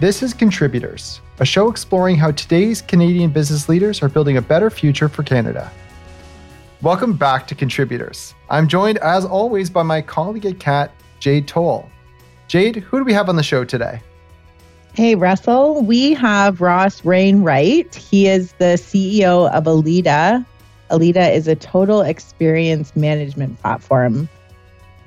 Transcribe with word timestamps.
This 0.00 0.22
is 0.22 0.32
Contributors, 0.32 1.20
a 1.40 1.44
show 1.44 1.68
exploring 1.68 2.14
how 2.14 2.30
today's 2.30 2.80
Canadian 2.80 3.32
business 3.32 3.68
leaders 3.68 4.00
are 4.00 4.08
building 4.08 4.36
a 4.36 4.40
better 4.40 4.70
future 4.70 5.08
for 5.08 5.24
Canada. 5.24 5.72
Welcome 6.82 7.14
back 7.14 7.48
to 7.48 7.56
Contributors. 7.56 8.32
I'm 8.48 8.68
joined, 8.68 8.98
as 8.98 9.24
always, 9.24 9.68
by 9.70 9.82
my 9.82 10.00
colleague 10.00 10.46
at 10.46 10.60
CAT, 10.60 10.92
Jade 11.18 11.48
Toll. 11.48 11.90
Jade, 12.46 12.76
who 12.76 12.98
do 12.98 13.04
we 13.04 13.12
have 13.12 13.28
on 13.28 13.34
the 13.34 13.42
show 13.42 13.64
today? 13.64 14.00
Hey, 14.94 15.16
Russell. 15.16 15.82
We 15.82 16.14
have 16.14 16.60
Ross 16.60 17.02
Wainwright. 17.02 17.92
He 17.92 18.28
is 18.28 18.52
the 18.52 18.76
CEO 18.76 19.50
of 19.50 19.66
Alida. 19.66 20.46
Alida 20.90 21.28
is 21.28 21.48
a 21.48 21.56
total 21.56 22.02
experience 22.02 22.94
management 22.94 23.60
platform. 23.60 24.28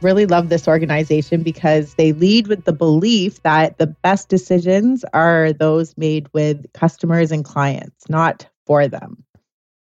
Really 0.01 0.25
love 0.25 0.49
this 0.49 0.67
organization 0.67 1.43
because 1.43 1.93
they 1.95 2.11
lead 2.11 2.47
with 2.47 2.65
the 2.65 2.73
belief 2.73 3.41
that 3.43 3.77
the 3.77 3.87
best 3.87 4.29
decisions 4.29 5.05
are 5.13 5.53
those 5.53 5.95
made 5.97 6.27
with 6.33 6.71
customers 6.73 7.31
and 7.31 7.45
clients, 7.45 8.09
not 8.09 8.47
for 8.65 8.87
them. 8.87 9.23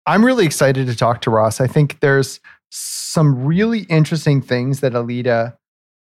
I'm 0.06 0.24
really 0.24 0.44
excited 0.44 0.86
to 0.88 0.96
talk 0.96 1.20
to 1.22 1.30
Ross. 1.30 1.60
I 1.60 1.68
think 1.68 2.00
there's 2.00 2.40
some 2.70 3.44
really 3.44 3.80
interesting 3.82 4.42
things 4.42 4.80
that 4.80 4.94
Alida 4.94 5.56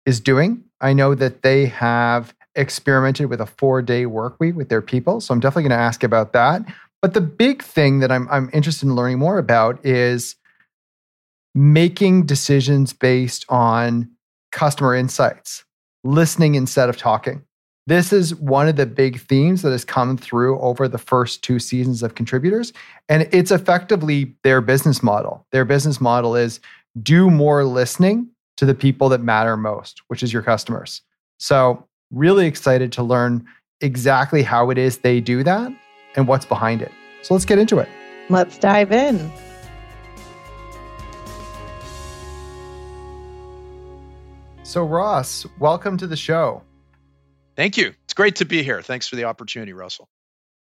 is 0.07 0.21
doing. 0.21 0.63
I 0.81 0.93
know 0.93 1.15
that 1.15 1.43
they 1.43 1.67
have 1.67 2.35
experimented 2.55 3.31
with 3.31 3.41
a 3.41 3.47
four 3.47 3.83
day 3.83 4.07
work 4.07 4.39
week 4.39 4.55
with 4.55 4.69
their 4.69 4.83
people. 4.83 5.21
So 5.21 5.33
I'm 5.33 5.41
definitely 5.41 5.65
going 5.65 5.79
to 5.79 5.85
ask 5.85 6.05
about 6.05 6.33
that. 6.33 6.63
But 7.01 7.15
the 7.15 7.21
big 7.21 7.63
thing 7.63 8.01
that 8.01 8.11
I'm, 8.11 8.29
I'm 8.31 8.51
interested 8.53 8.87
in 8.87 8.95
learning 8.95 9.19
more 9.19 9.39
about 9.39 9.85
is 9.85 10.37
making 11.59 12.27
decisions 12.27 12.93
based 12.93 13.45
on 13.49 14.11
customer 14.53 14.95
insights, 14.95 15.65
listening 16.05 16.55
instead 16.55 16.89
of 16.89 16.97
talking. 16.97 17.43
This 17.87 18.13
is 18.13 18.35
one 18.35 18.69
of 18.69 18.77
the 18.77 18.87
big 18.87 19.19
themes 19.21 19.63
that 19.63 19.71
has 19.71 19.85
come 19.85 20.17
through 20.19 20.61
over 20.61 20.89
the 20.89 20.99
first 20.99 21.43
two 21.43 21.59
seasons 21.59 22.03
of 22.03 22.15
contributors. 22.15 22.73
And 23.09 23.27
it's 23.33 23.51
effectively 23.51 24.35
their 24.45 24.61
business 24.61 25.03
model. 25.03 25.47
Their 25.53 25.65
business 25.65 26.01
model 26.01 26.37
is 26.37 26.61
do 27.03 27.31
more 27.31 27.65
listening 27.65 28.29
to 28.59 28.67
the 28.67 28.75
people 28.75 29.09
that 29.09 29.23
matter 29.23 29.57
most, 29.57 30.03
which 30.09 30.23
is 30.23 30.33
your 30.33 30.43
customers. 30.43 31.01
So 31.39 31.89
Really 32.11 32.47
excited 32.47 32.91
to 32.93 33.03
learn 33.03 33.47
exactly 33.83 34.43
how 34.43 34.71
it 34.71 34.79
is 34.79 34.99
they 34.99 35.21
do 35.21 35.43
that 35.43 35.71
and 36.17 36.27
what's 36.27 36.47
behind 36.47 36.81
it. 36.81 36.91
So 37.21 37.35
let's 37.35 37.45
get 37.45 37.59
into 37.59 37.79
it. 37.79 37.89
Let's 38.31 38.57
dive 38.57 38.93
in. 38.93 39.31
So, 44.69 44.85
Ross, 44.85 45.47
welcome 45.59 45.97
to 45.97 46.07
the 46.07 46.15
show. 46.15 46.63
Thank 47.57 47.79
you. 47.79 47.95
It's 48.05 48.13
great 48.13 48.37
to 48.37 48.45
be 48.45 48.63
here. 48.63 48.83
Thanks 48.83 49.09
for 49.09 49.17
the 49.17 49.25
opportunity, 49.25 49.73
Russell. 49.73 50.11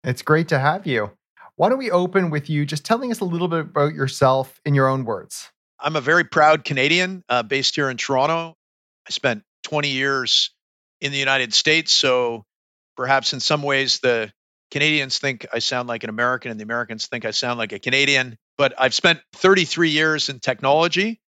It's 0.03 0.23
great 0.23 0.47
to 0.47 0.57
have 0.57 0.87
you. 0.87 1.11
Why 1.55 1.69
don't 1.69 1.77
we 1.77 1.91
open 1.91 2.31
with 2.31 2.49
you 2.49 2.65
just 2.65 2.83
telling 2.83 3.11
us 3.11 3.19
a 3.19 3.25
little 3.25 3.47
bit 3.47 3.59
about 3.59 3.93
yourself 3.93 4.59
in 4.65 4.73
your 4.73 4.87
own 4.87 5.05
words? 5.05 5.51
I'm 5.79 5.95
a 5.95 6.01
very 6.01 6.23
proud 6.23 6.63
Canadian 6.63 7.23
uh, 7.29 7.43
based 7.43 7.75
here 7.75 7.91
in 7.91 7.97
Toronto. 7.97 8.55
I 9.07 9.11
spent 9.11 9.43
20 9.65 9.89
years 9.89 10.49
in 10.99 11.11
the 11.11 11.19
United 11.19 11.53
States. 11.53 11.93
So 11.93 12.43
perhaps 12.97 13.33
in 13.33 13.39
some 13.39 13.61
ways 13.61 13.99
the 13.99 14.33
Canadians 14.71 15.19
think 15.19 15.45
I 15.53 15.59
sound 15.59 15.87
like 15.87 16.03
an 16.03 16.09
American 16.09 16.49
and 16.49 16.59
the 16.59 16.63
Americans 16.63 17.05
think 17.05 17.23
I 17.23 17.29
sound 17.29 17.59
like 17.59 17.71
a 17.71 17.77
Canadian. 17.77 18.35
But 18.57 18.73
I've 18.79 18.95
spent 18.95 19.19
33 19.33 19.91
years 19.91 20.29
in 20.29 20.39
technology. 20.39 21.21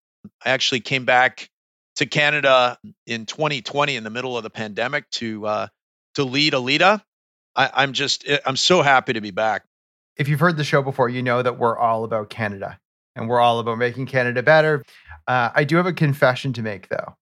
I 0.44 0.50
actually 0.50 0.80
came 0.80 1.06
back 1.06 1.52
to 1.96 2.06
Canada 2.06 2.78
in 3.06 3.26
2020 3.26 3.96
in 3.96 4.04
the 4.04 4.10
middle 4.10 4.38
of 4.38 4.44
the 4.44 4.50
pandemic 4.50 5.10
to 5.12 5.46
uh, 5.46 5.68
to 6.16 6.24
lead 6.24 6.54
Alida. 6.54 7.04
I, 7.56 7.70
I'm 7.74 7.94
just 7.94 8.28
eh, 8.28 8.40
I'm 8.46 8.58
so 8.58 8.82
happy 8.82 9.14
to 9.14 9.22
be 9.22 9.31
back. 9.31 9.64
If 10.18 10.28
you've 10.28 10.40
heard 10.40 10.58
the 10.58 10.64
show 10.64 10.82
before, 10.82 11.09
you 11.09 11.24
know 11.24 11.42
that 11.42 11.58
we're 11.58 11.78
all 11.78 12.03
about 12.03 12.30
Canada 12.30 12.80
and 13.16 13.28
we're 13.28 13.40
all 13.40 13.59
about 13.59 13.78
making 13.78 14.06
Canada 14.08 14.44
better. 14.44 14.84
Uh, 15.28 15.50
I 15.53 15.64
do 15.64 15.78
have 15.78 15.86
a 15.86 15.94
confession 15.94 16.53
to 16.53 16.62
make 16.62 16.90
though, 16.90 17.16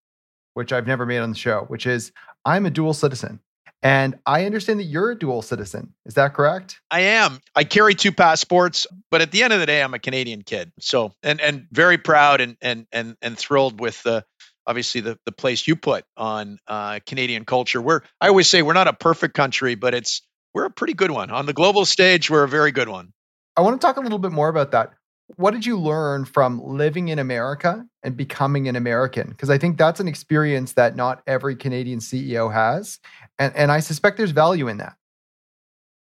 which 0.54 0.74
I've 0.74 0.88
never 0.88 1.06
made 1.06 1.20
on 1.20 1.30
the 1.30 1.38
show, 1.38 1.66
which 1.68 1.86
is 1.86 2.12
I'm 2.46 2.66
a 2.66 2.70
dual 2.70 2.94
citizen. 2.94 3.40
And 3.84 4.20
I 4.28 4.46
understand 4.46 4.80
that 4.80 4.86
you're 4.86 5.10
a 5.10 5.18
dual 5.18 5.42
citizen. 5.42 5.94
Is 6.06 6.14
that 6.14 6.36
correct? 6.36 6.80
I 6.92 7.00
am. 7.02 7.40
I 7.56 7.64
carry 7.64 7.96
two 7.96 8.12
passports, 8.12 8.86
but 9.10 9.22
at 9.22 9.32
the 9.32 9.42
end 9.42 9.54
of 9.54 9.60
the 9.60 9.66
day, 9.66 9.82
I'm 9.82 9.96
a 9.96 10.00
Canadian 10.00 10.44
kid. 10.44 10.72
So 10.80 11.14
and 11.24 11.42
and 11.42 11.66
very 11.72 11.98
proud 11.98 12.42
and 12.42 12.58
and 12.62 12.86
and 12.92 13.18
and 13.24 13.38
thrilled 13.38 13.80
with 13.80 14.04
the 14.04 14.24
obviously 14.66 15.02
the 15.02 15.18
the 15.26 15.32
place 15.32 15.68
you 15.68 15.76
put 15.76 16.06
on 16.16 16.60
uh, 16.68 17.00
Canadian 17.06 17.46
culture. 17.46 17.82
We're 17.82 18.02
I 18.20 18.28
always 18.28 18.48
say 18.48 18.62
we're 18.62 18.74
not 18.74 18.88
a 18.88 18.94
perfect 18.94 19.34
country, 19.34 19.76
but 19.76 19.94
it's 19.94 20.22
we're 20.54 20.66
a 20.66 20.72
pretty 20.72 20.94
good 20.94 21.12
one 21.12 21.30
on 21.32 21.46
the 21.46 21.54
global 21.54 21.86
stage. 21.86 22.30
We're 22.30 22.44
a 22.44 22.50
very 22.50 22.72
good 22.72 22.90
one. 22.90 23.14
I 23.56 23.62
want 23.62 23.80
to 23.80 23.86
talk 23.86 23.98
a 23.98 24.02
little 24.02 24.20
bit 24.20 24.32
more 24.32 24.50
about 24.50 24.72
that 24.72 24.94
what 25.36 25.52
did 25.52 25.66
you 25.66 25.80
learn 25.80 26.26
from 26.26 26.62
living 26.64 27.08
in 27.08 27.20
America 27.20 27.86
and 28.04 28.18
becoming 28.18 28.68
an 28.68 28.76
American? 28.76 29.30
Because 29.30 29.50
I 29.50 29.58
think 29.58 29.78
that's 29.78 30.00
an 30.00 30.08
experience 30.08 30.74
that 30.74 30.96
not 30.96 31.22
every 31.28 31.56
Canadian 31.56 32.00
CEO 32.00 32.52
has. 32.52 33.00
And, 33.40 33.56
and 33.56 33.72
I 33.72 33.80
suspect 33.80 34.18
there's 34.18 34.32
value 34.32 34.68
in 34.68 34.78
that. 34.78 34.96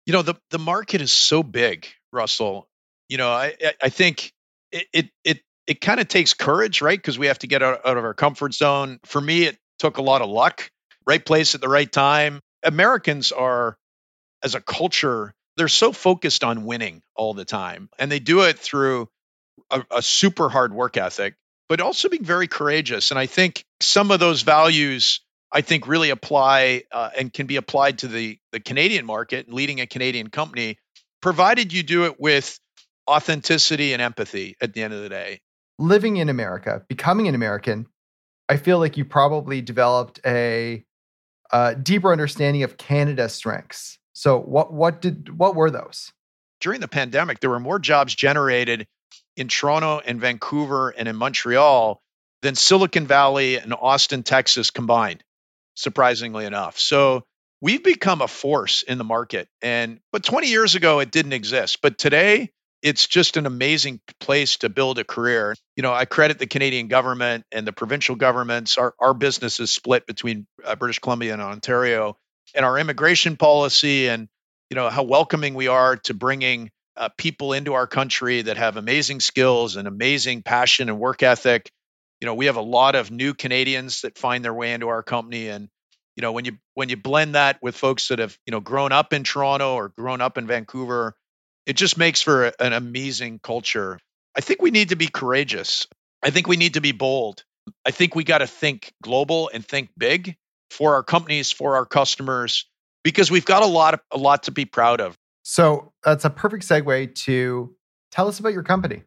You 0.06 0.14
know, 0.14 0.22
the, 0.22 0.36
the 0.50 0.60
market 0.60 1.02
is 1.02 1.12
so 1.12 1.44
big, 1.44 1.88
Russell. 2.12 2.68
You 3.08 3.18
know, 3.18 3.30
I, 3.30 3.54
I 3.82 3.90
think 3.90 4.34
it, 4.72 4.88
it, 4.94 5.10
it, 5.24 5.40
it 5.70 5.82
kind 5.82 6.00
of 6.00 6.08
takes 6.08 6.34
courage, 6.34 6.82
right? 6.82 6.98
Because 6.98 7.20
we 7.20 7.28
have 7.28 7.40
to 7.40 7.48
get 7.48 7.62
out, 7.62 7.86
out 7.86 7.96
of 7.96 8.04
our 8.04 8.16
comfort 8.16 8.56
zone. 8.56 9.00
For 9.06 9.22
me, 9.22 9.44
it 9.44 9.58
took 9.78 9.98
a 9.98 10.02
lot 10.02 10.24
of 10.24 10.30
luck, 10.30 10.72
right 11.06 11.24
place 11.24 11.54
at 11.54 11.62
the 11.62 11.70
right 11.70 11.90
time. 11.90 12.42
Americans 12.64 13.32
are, 13.32 13.78
as 14.44 14.56
a 14.56 14.62
culture, 14.62 15.32
they're 15.58 15.68
so 15.68 15.92
focused 15.92 16.44
on 16.44 16.66
winning 16.66 17.04
all 17.16 17.36
the 17.36 17.46
time 17.46 17.88
and 18.00 18.12
they 18.12 18.20
do 18.20 18.42
it 18.42 18.58
through 18.58 19.10
a, 19.70 19.84
a 19.92 20.02
super 20.02 20.50
hard 20.50 20.74
work 20.74 20.98
ethic, 20.98 21.36
but 21.68 21.82
also 21.82 22.10
being 22.10 22.26
very 22.26 22.48
courageous. 22.48 23.12
And 23.12 23.20
I 23.20 23.28
think 23.28 23.64
some 23.80 24.10
of 24.10 24.20
those 24.20 24.42
values 24.42 25.22
I 25.52 25.62
think 25.62 25.88
really 25.88 26.10
apply 26.10 26.84
uh, 26.92 27.10
and 27.18 27.32
can 27.32 27.46
be 27.46 27.58
applied 27.58 28.00
to 28.00 28.08
the 28.08 28.40
the 28.52 28.60
Canadian 28.60 29.06
market 29.06 29.46
and 29.46 29.56
leading 29.56 29.82
a 29.82 29.88
Canadian 29.88 30.30
company, 30.30 30.78
provided 31.22 31.74
you 31.74 31.84
do 31.84 32.06
it 32.06 32.20
with 32.20 32.60
authenticity 33.10 33.94
and 33.94 34.02
empathy. 34.02 34.56
At 34.62 34.74
the 34.74 34.84
end 34.84 34.94
of 34.94 35.02
the 35.02 35.10
day, 35.10 35.42
living 35.80 36.18
in 36.18 36.30
America, 36.30 36.84
becoming 36.88 37.28
an 37.28 37.36
American, 37.36 37.88
I 38.48 38.58
feel 38.58 38.80
like 38.80 38.98
you 38.98 39.06
probably 39.06 39.62
developed 39.62 40.20
a, 40.26 40.84
a 41.52 41.76
deeper 41.76 42.12
understanding 42.12 42.64
of 42.64 42.78
Canada's 42.78 43.34
strengths. 43.34 43.98
So 44.14 44.38
what 44.40 44.74
what 44.74 45.02
did 45.02 45.38
what 45.38 45.56
were 45.56 45.72
those? 45.72 46.12
During 46.60 46.82
the 46.82 46.88
pandemic, 46.90 47.40
there 47.40 47.50
were 47.50 47.60
more 47.60 47.80
jobs 47.80 48.14
generated 48.14 48.86
in 49.38 49.48
Toronto 49.48 50.02
and 50.06 50.20
Vancouver 50.20 50.90
and 50.90 51.08
in 51.08 51.16
Montreal 51.16 52.02
than 52.42 52.56
Silicon 52.56 53.08
Valley 53.08 53.58
and 53.58 53.74
Austin, 53.74 54.24
Texas 54.24 54.72
combined, 54.72 55.24
surprisingly 55.76 56.46
enough. 56.46 56.78
So 56.78 57.24
we've 57.62 57.84
become 57.84 58.22
a 58.22 58.28
force 58.28 58.84
in 58.84 58.98
the 58.98 59.04
market. 59.06 59.48
And 59.62 60.00
but 60.12 60.24
20 60.24 60.48
years 60.48 60.76
ago 60.76 61.00
it 61.00 61.12
didn't 61.12 61.34
exist, 61.34 61.82
but 61.82 61.98
today 61.98 62.52
it's 62.82 63.08
just 63.08 63.38
an 63.38 63.46
amazing 63.46 64.00
place 64.20 64.58
to 64.58 64.70
build 64.70 65.00
a 65.00 65.04
career. 65.04 65.56
You 65.76 65.84
know, 65.84 65.94
I 65.94 66.06
credit 66.06 66.40
the 66.40 66.48
Canadian 66.48 66.88
government 66.88 67.46
and 67.52 67.68
the 67.68 67.74
provincial 67.74 68.16
governments. 68.16 68.78
Our 68.78 68.94
our 69.00 69.14
business 69.14 69.60
is 69.60 69.72
split 69.72 70.06
between 70.08 70.48
uh, 70.64 70.76
British 70.76 71.00
Columbia 71.00 71.34
and 71.34 71.42
Ontario, 71.42 72.18
and 72.56 72.66
our 72.66 72.78
immigration 72.78 73.38
policy 73.38 74.08
and 74.08 74.28
you 74.70 74.76
know 74.76 74.90
how 74.90 75.04
welcoming 75.04 75.56
we 75.56 75.68
are 75.68 75.98
to 75.98 76.14
bringing 76.14 76.72
uh, 76.96 77.10
people 77.18 77.54
into 77.54 77.74
our 77.74 77.88
country 77.88 78.42
that 78.42 78.58
have 78.58 78.78
amazing 78.78 79.20
skills 79.20 79.76
and 79.76 79.88
amazing 79.88 80.42
passion 80.44 80.90
and 80.90 81.00
work 81.00 81.24
ethic. 81.24 81.72
You 82.22 82.26
know, 82.26 82.36
we 82.36 82.48
have 82.48 82.58
a 82.58 82.62
lot 82.62 82.96
of 82.96 83.12
new 83.12 83.34
Canadians 83.34 84.02
that 84.02 84.18
find 84.18 84.44
their 84.44 84.54
way 84.54 84.74
into 84.74 84.90
our 84.90 85.04
company, 85.04 85.48
and 85.48 85.70
you 86.16 86.22
know, 86.22 86.32
when 86.32 86.46
you 86.46 86.58
when 86.76 86.90
you 86.90 86.98
blend 86.98 87.36
that 87.36 87.60
with 87.62 87.76
folks 87.76 88.10
that 88.10 88.20
have 88.20 88.38
you 88.46 88.52
know 88.52 88.60
grown 88.62 88.92
up 88.92 89.12
in 89.12 89.24
Toronto 89.24 89.76
or 89.76 89.90
grown 89.90 90.22
up 90.22 90.38
in 90.38 90.48
Vancouver, 90.48 91.16
it 91.66 91.74
just 91.74 91.98
makes 91.98 92.22
for 92.22 92.48
a, 92.48 92.54
an 92.60 92.74
amazing 92.74 93.40
culture. 93.40 94.00
I 94.36 94.42
think 94.42 94.62
we 94.62 94.72
need 94.72 94.90
to 94.90 94.96
be 94.96 95.08
courageous. 95.08 95.88
I 96.24 96.30
think 96.30 96.48
we 96.48 96.58
need 96.58 96.76
to 96.76 96.82
be 96.82 96.92
bold. 96.92 97.44
I 97.86 97.92
think 97.92 98.16
we 98.16 98.24
got 98.24 98.40
to 98.40 98.48
think 98.48 98.94
global 99.02 99.50
and 99.54 99.66
think 99.66 99.90
big 99.98 100.36
for 100.72 100.96
our 100.96 101.04
companies, 101.04 101.52
for 101.52 101.76
our 101.76 101.86
customers, 101.86 102.66
because 103.04 103.32
we've 103.32 103.46
got 103.46 103.64
a 103.64 103.68
lot 103.68 103.94
of, 103.94 104.02
a 104.12 104.18
lot 104.18 104.44
to 104.44 104.52
be 104.52 104.66
proud 104.66 105.02
of. 105.02 105.18
So 105.44 105.94
that's 106.04 106.26
a 106.26 106.30
perfect 106.30 106.68
segue 106.68 107.16
to 107.26 107.76
tell 108.12 108.28
us 108.28 108.40
about 108.40 108.54
your 108.54 108.64
company. 108.64 109.04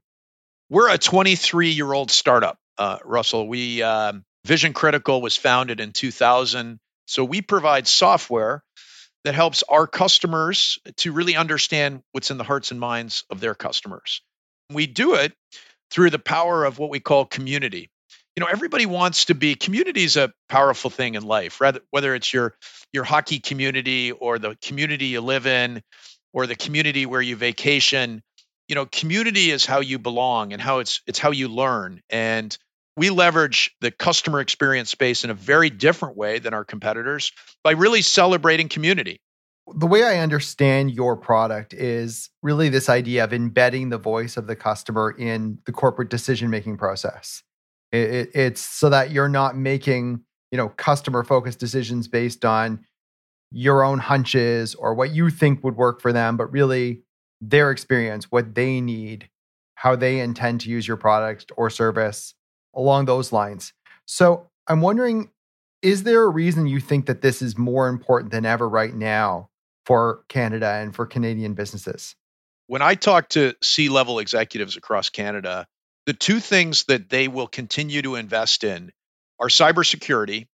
We're 0.70 0.90
a 0.90 0.98
23 0.98 1.70
year 1.70 1.93
old 1.93 2.10
startup, 2.10 2.58
uh, 2.78 2.98
Russell. 3.05 3.46
We 3.46 3.82
um, 3.82 4.25
Vision 4.44 4.72
Critical 4.72 5.20
was 5.20 5.37
founded 5.37 5.81
in 5.81 5.93
2000. 5.93 6.78
So 7.06 7.25
we 7.25 7.43
provide 7.43 7.87
software 7.87 8.62
that 9.24 9.34
helps 9.34 9.62
our 9.69 9.86
customers 9.86 10.78
to 10.98 11.12
really 11.12 11.36
understand 11.36 12.02
what's 12.12 12.30
in 12.30 12.38
the 12.38 12.44
hearts 12.44 12.70
and 12.70 12.80
minds 12.80 13.24
of 13.30 13.40
their 13.40 13.54
customers. 13.54 14.22
We 14.70 14.86
do 14.86 15.14
it 15.14 15.32
through 15.90 16.10
the 16.10 16.19
power 16.19 16.64
of 16.64 16.78
what 16.78 16.90
we 16.90 17.00
call 17.00 17.24
community. 17.26 17.90
you 18.36 18.40
know 18.40 18.46
everybody 18.50 18.86
wants 18.86 19.26
to 19.26 19.34
be 19.34 19.54
community 19.54 20.04
is 20.04 20.16
a 20.16 20.32
powerful 20.48 20.90
thing 20.90 21.14
in 21.14 21.22
life 21.22 21.60
rather 21.60 21.80
whether 21.90 22.14
it's 22.14 22.32
your 22.32 22.54
your 22.92 23.04
hockey 23.04 23.38
community 23.40 24.12
or 24.12 24.38
the 24.38 24.56
community 24.62 25.06
you 25.06 25.20
live 25.20 25.46
in 25.46 25.82
or 26.32 26.46
the 26.46 26.56
community 26.56 27.04
where 27.06 27.20
you 27.20 27.36
vacation 27.36 28.22
you 28.69 28.74
know 28.74 28.86
community 28.86 29.50
is 29.50 29.66
how 29.66 29.80
you 29.80 29.98
belong 29.98 30.52
and 30.54 30.62
how 30.62 30.78
it's 30.78 31.02
it's 31.06 31.19
how 31.19 31.30
you 31.30 31.48
learn 31.48 32.00
and 32.08 32.56
we 32.96 33.10
leverage 33.10 33.74
the 33.80 33.90
customer 33.90 34.40
experience 34.40 34.90
space 34.90 35.24
in 35.24 35.30
a 35.30 35.34
very 35.34 35.70
different 35.70 36.16
way 36.16 36.38
than 36.38 36.54
our 36.54 36.64
competitors 36.64 37.32
by 37.64 37.72
really 37.72 38.02
celebrating 38.02 38.68
community 38.68 39.20
the 39.74 39.86
way 39.86 40.04
I 40.04 40.18
understand 40.18 40.90
your 40.90 41.16
product 41.16 41.72
is 41.72 42.30
really 42.42 42.68
this 42.68 42.88
idea 42.88 43.24
of 43.24 43.32
embedding 43.32 43.88
the 43.88 43.98
voice 43.98 44.36
of 44.36 44.46
the 44.46 44.56
customer 44.56 45.14
in 45.16 45.58
the 45.66 45.72
corporate 45.72 46.10
decision 46.10 46.50
making 46.50 46.78
process. 46.78 47.42
It, 47.92 48.10
it, 48.10 48.30
it's 48.34 48.60
so 48.60 48.90
that 48.90 49.10
you're 49.10 49.28
not 49.28 49.56
making 49.56 50.24
you 50.50 50.58
know 50.58 50.68
customer 50.70 51.24
focused 51.24 51.60
decisions 51.60 52.08
based 52.08 52.44
on 52.44 52.84
your 53.50 53.84
own 53.84 53.98
hunches 53.98 54.74
or 54.74 54.94
what 54.94 55.14
you 55.14 55.30
think 55.30 55.62
would 55.62 55.76
work 55.76 56.00
for 56.00 56.12
them, 56.12 56.36
but 56.36 56.50
really 56.50 57.02
their 57.40 57.70
experience, 57.70 58.30
what 58.30 58.54
they 58.54 58.80
need, 58.80 59.28
how 59.74 59.94
they 59.94 60.20
intend 60.20 60.60
to 60.62 60.70
use 60.70 60.88
your 60.88 60.96
product 60.96 61.52
or 61.56 61.68
service 61.68 62.34
along 62.74 63.06
those 63.06 63.32
lines. 63.32 63.72
So 64.06 64.48
I'm 64.66 64.80
wondering, 64.80 65.30
is 65.82 66.04
there 66.04 66.22
a 66.22 66.28
reason 66.28 66.66
you 66.66 66.80
think 66.80 67.06
that 67.06 67.22
this 67.22 67.42
is 67.42 67.58
more 67.58 67.88
important 67.88 68.30
than 68.32 68.46
ever 68.46 68.69
right 68.69 68.94
now 68.94 69.48
for 69.84 70.24
Canada 70.28 70.69
and 70.69 70.94
for 70.94 71.06
Canadian 71.06 71.54
businesses? 71.54 72.14
When 72.69 72.82
I 72.82 72.94
talk 72.94 73.30
to 73.30 73.54
C 73.62 73.88
level 73.88 74.19
executives 74.20 74.76
across 74.76 75.10
Canada, 75.10 75.66
the 76.06 76.12
two 76.12 76.40
things 76.40 76.84
that 76.84 77.08
they 77.08 77.28
will 77.28 77.46
continue 77.46 78.02
to 78.02 78.14
invest 78.14 78.64
in 78.64 78.92
are 79.38 79.48
cybersecurity 79.48 80.46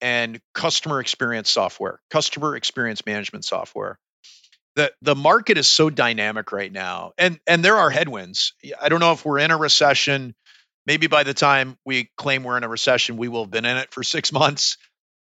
and 0.00 0.40
customer 0.54 1.00
experience 1.00 1.50
software, 1.50 2.00
customer 2.10 2.56
experience 2.56 3.04
management 3.04 3.44
software. 3.44 3.98
The, 4.76 4.92
the 5.02 5.14
market 5.16 5.58
is 5.58 5.66
so 5.66 5.90
dynamic 5.90 6.52
right 6.52 6.72
now 6.72 7.12
and 7.18 7.40
and 7.46 7.64
there 7.64 7.76
are 7.76 7.90
headwinds. 7.90 8.54
I 8.80 8.88
don't 8.88 9.00
know 9.00 9.12
if 9.12 9.24
we're 9.24 9.40
in 9.40 9.50
a 9.50 9.56
recession. 9.56 10.34
Maybe 10.90 11.06
by 11.06 11.22
the 11.22 11.34
time 11.34 11.78
we 11.86 12.10
claim 12.16 12.42
we're 12.42 12.56
in 12.56 12.64
a 12.64 12.68
recession, 12.68 13.16
we 13.16 13.28
will 13.28 13.44
have 13.44 13.50
been 13.52 13.64
in 13.64 13.76
it 13.76 13.92
for 13.92 14.02
six 14.02 14.32
months. 14.32 14.76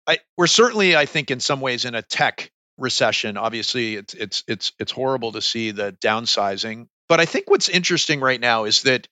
I, 0.08 0.18
we're 0.36 0.48
certainly, 0.48 0.96
I 0.96 1.06
think, 1.06 1.30
in 1.30 1.40
some 1.40 1.62
ways 1.62 1.86
in 1.86 1.94
a 1.94 2.02
tech 2.02 2.50
recession. 2.80 3.38
Obviously, 3.38 3.94
it's 3.94 4.16
it's 4.16 4.44
it's 4.48 4.72
it's 4.80 4.92
horrible 4.92 5.34
to 5.34 5.44
see 5.44 5.70
the 5.70 5.96
downsizing. 6.04 6.88
But 7.08 7.20
I 7.20 7.26
think 7.26 7.52
what's 7.52 7.70
interesting 7.70 8.20
right 8.20 8.42
now 8.42 8.64
is 8.64 8.82
that 8.82 9.08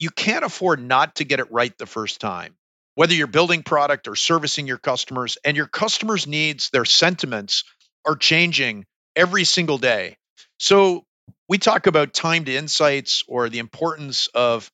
you 0.00 0.10
can't 0.10 0.44
afford 0.44 0.82
not 0.82 1.14
to 1.16 1.24
get 1.24 1.38
it 1.38 1.52
right 1.52 1.72
the 1.78 1.86
first 1.86 2.20
time. 2.20 2.56
Whether 2.96 3.14
you're 3.14 3.28
building 3.28 3.62
product 3.62 4.08
or 4.08 4.16
servicing 4.16 4.66
your 4.66 4.78
customers, 4.78 5.38
and 5.44 5.56
your 5.56 5.68
customers' 5.68 6.26
needs, 6.26 6.70
their 6.70 6.84
sentiments 6.84 7.62
are 8.04 8.16
changing 8.16 8.84
every 9.14 9.44
single 9.44 9.78
day. 9.78 10.16
So 10.58 11.04
we 11.48 11.58
talk 11.58 11.86
about 11.86 12.12
time 12.12 12.46
to 12.46 12.56
insights 12.56 13.22
or 13.28 13.48
the 13.48 13.60
importance 13.60 14.26
of 14.34 14.68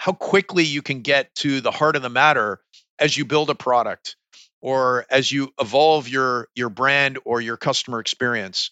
how 0.00 0.12
quickly 0.12 0.64
you 0.64 0.80
can 0.80 1.02
get 1.02 1.34
to 1.34 1.60
the 1.60 1.70
heart 1.70 1.94
of 1.94 2.00
the 2.00 2.08
matter 2.08 2.58
as 2.98 3.14
you 3.14 3.26
build 3.26 3.50
a 3.50 3.54
product 3.54 4.16
or 4.62 5.04
as 5.10 5.30
you 5.30 5.52
evolve 5.60 6.08
your 6.08 6.48
your 6.54 6.70
brand 6.70 7.18
or 7.26 7.38
your 7.38 7.58
customer 7.58 8.00
experience. 8.00 8.70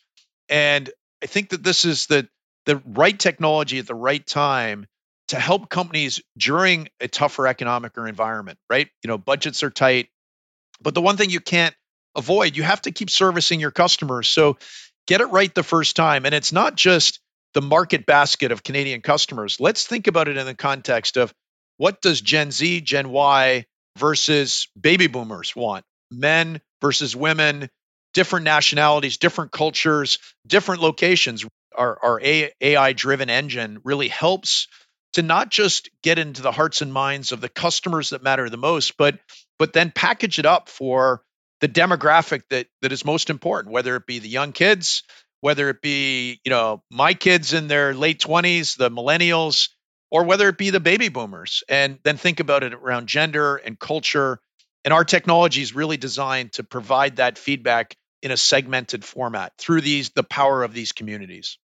And 0.48 0.88
I 1.22 1.26
think 1.26 1.50
that 1.50 1.62
this 1.62 1.84
is 1.84 2.06
the 2.06 2.26
the 2.64 2.76
right 2.86 3.18
technology 3.18 3.78
at 3.78 3.86
the 3.86 3.94
right 3.94 4.26
time 4.26 4.86
to 5.28 5.38
help 5.38 5.68
companies 5.68 6.22
during 6.38 6.88
a 6.98 7.08
tougher 7.08 7.46
economic 7.46 7.98
or 7.98 8.08
environment, 8.08 8.58
right? 8.70 8.88
You 9.04 9.08
know, 9.08 9.18
budgets 9.18 9.62
are 9.62 9.70
tight. 9.70 10.08
But 10.80 10.94
the 10.94 11.02
one 11.02 11.18
thing 11.18 11.28
you 11.28 11.40
can't 11.40 11.74
avoid, 12.16 12.56
you 12.56 12.62
have 12.62 12.80
to 12.82 12.90
keep 12.90 13.10
servicing 13.10 13.60
your 13.60 13.70
customers. 13.70 14.28
So 14.30 14.56
get 15.06 15.20
it 15.20 15.26
right 15.26 15.54
the 15.54 15.62
first 15.62 15.94
time. 15.94 16.24
And 16.24 16.34
it's 16.34 16.52
not 16.52 16.74
just 16.74 17.20
the 17.58 17.66
market 17.66 18.06
basket 18.06 18.52
of 18.52 18.62
Canadian 18.62 19.00
customers. 19.00 19.58
Let's 19.58 19.84
think 19.84 20.06
about 20.06 20.28
it 20.28 20.36
in 20.36 20.46
the 20.46 20.54
context 20.54 21.16
of 21.16 21.34
what 21.76 22.00
does 22.00 22.20
Gen 22.20 22.52
Z, 22.52 22.82
Gen 22.82 23.10
Y, 23.10 23.64
versus 23.98 24.68
baby 24.80 25.08
boomers 25.08 25.56
want 25.56 25.84
men 26.12 26.60
versus 26.80 27.16
women, 27.16 27.68
different 28.14 28.44
nationalities, 28.44 29.16
different 29.16 29.50
cultures, 29.50 30.20
different 30.46 30.82
locations. 30.82 31.44
Our, 31.76 31.98
our 32.00 32.20
AI 32.22 32.92
driven 32.92 33.28
engine 33.28 33.80
really 33.82 34.06
helps 34.06 34.68
to 35.14 35.22
not 35.22 35.50
just 35.50 35.90
get 36.04 36.20
into 36.20 36.42
the 36.42 36.52
hearts 36.52 36.80
and 36.80 36.92
minds 36.92 37.32
of 37.32 37.40
the 37.40 37.48
customers 37.48 38.10
that 38.10 38.22
matter 38.22 38.48
the 38.48 38.56
most, 38.56 38.96
but 38.96 39.18
but 39.58 39.72
then 39.72 39.90
package 39.92 40.38
it 40.38 40.46
up 40.46 40.68
for 40.68 41.22
the 41.60 41.68
demographic 41.68 42.42
that 42.50 42.68
that 42.82 42.92
is 42.92 43.04
most 43.04 43.30
important, 43.30 43.72
whether 43.72 43.96
it 43.96 44.06
be 44.06 44.20
the 44.20 44.28
young 44.28 44.52
kids, 44.52 45.02
whether 45.40 45.68
it 45.70 45.80
be 45.80 46.40
you 46.44 46.50
know 46.50 46.82
my 46.90 47.14
kids 47.14 47.52
in 47.52 47.68
their 47.68 47.94
late 47.94 48.20
20s, 48.20 48.76
the 48.76 48.90
millennials, 48.90 49.68
or 50.10 50.24
whether 50.24 50.48
it 50.48 50.58
be 50.58 50.70
the 50.70 50.80
baby 50.80 51.08
boomers. 51.08 51.62
And 51.68 51.98
then 52.04 52.16
think 52.16 52.40
about 52.40 52.62
it 52.62 52.74
around 52.74 53.08
gender 53.08 53.56
and 53.56 53.78
culture. 53.78 54.40
And 54.84 54.94
our 54.94 55.04
technology 55.04 55.62
is 55.62 55.74
really 55.74 55.96
designed 55.96 56.54
to 56.54 56.64
provide 56.64 57.16
that 57.16 57.36
feedback 57.36 57.96
in 58.22 58.30
a 58.30 58.36
segmented 58.36 59.04
format 59.04 59.52
through 59.58 59.80
these 59.82 60.10
the 60.10 60.22
power 60.24 60.62
of 60.62 60.74
these 60.74 60.92
communities. 60.92 61.58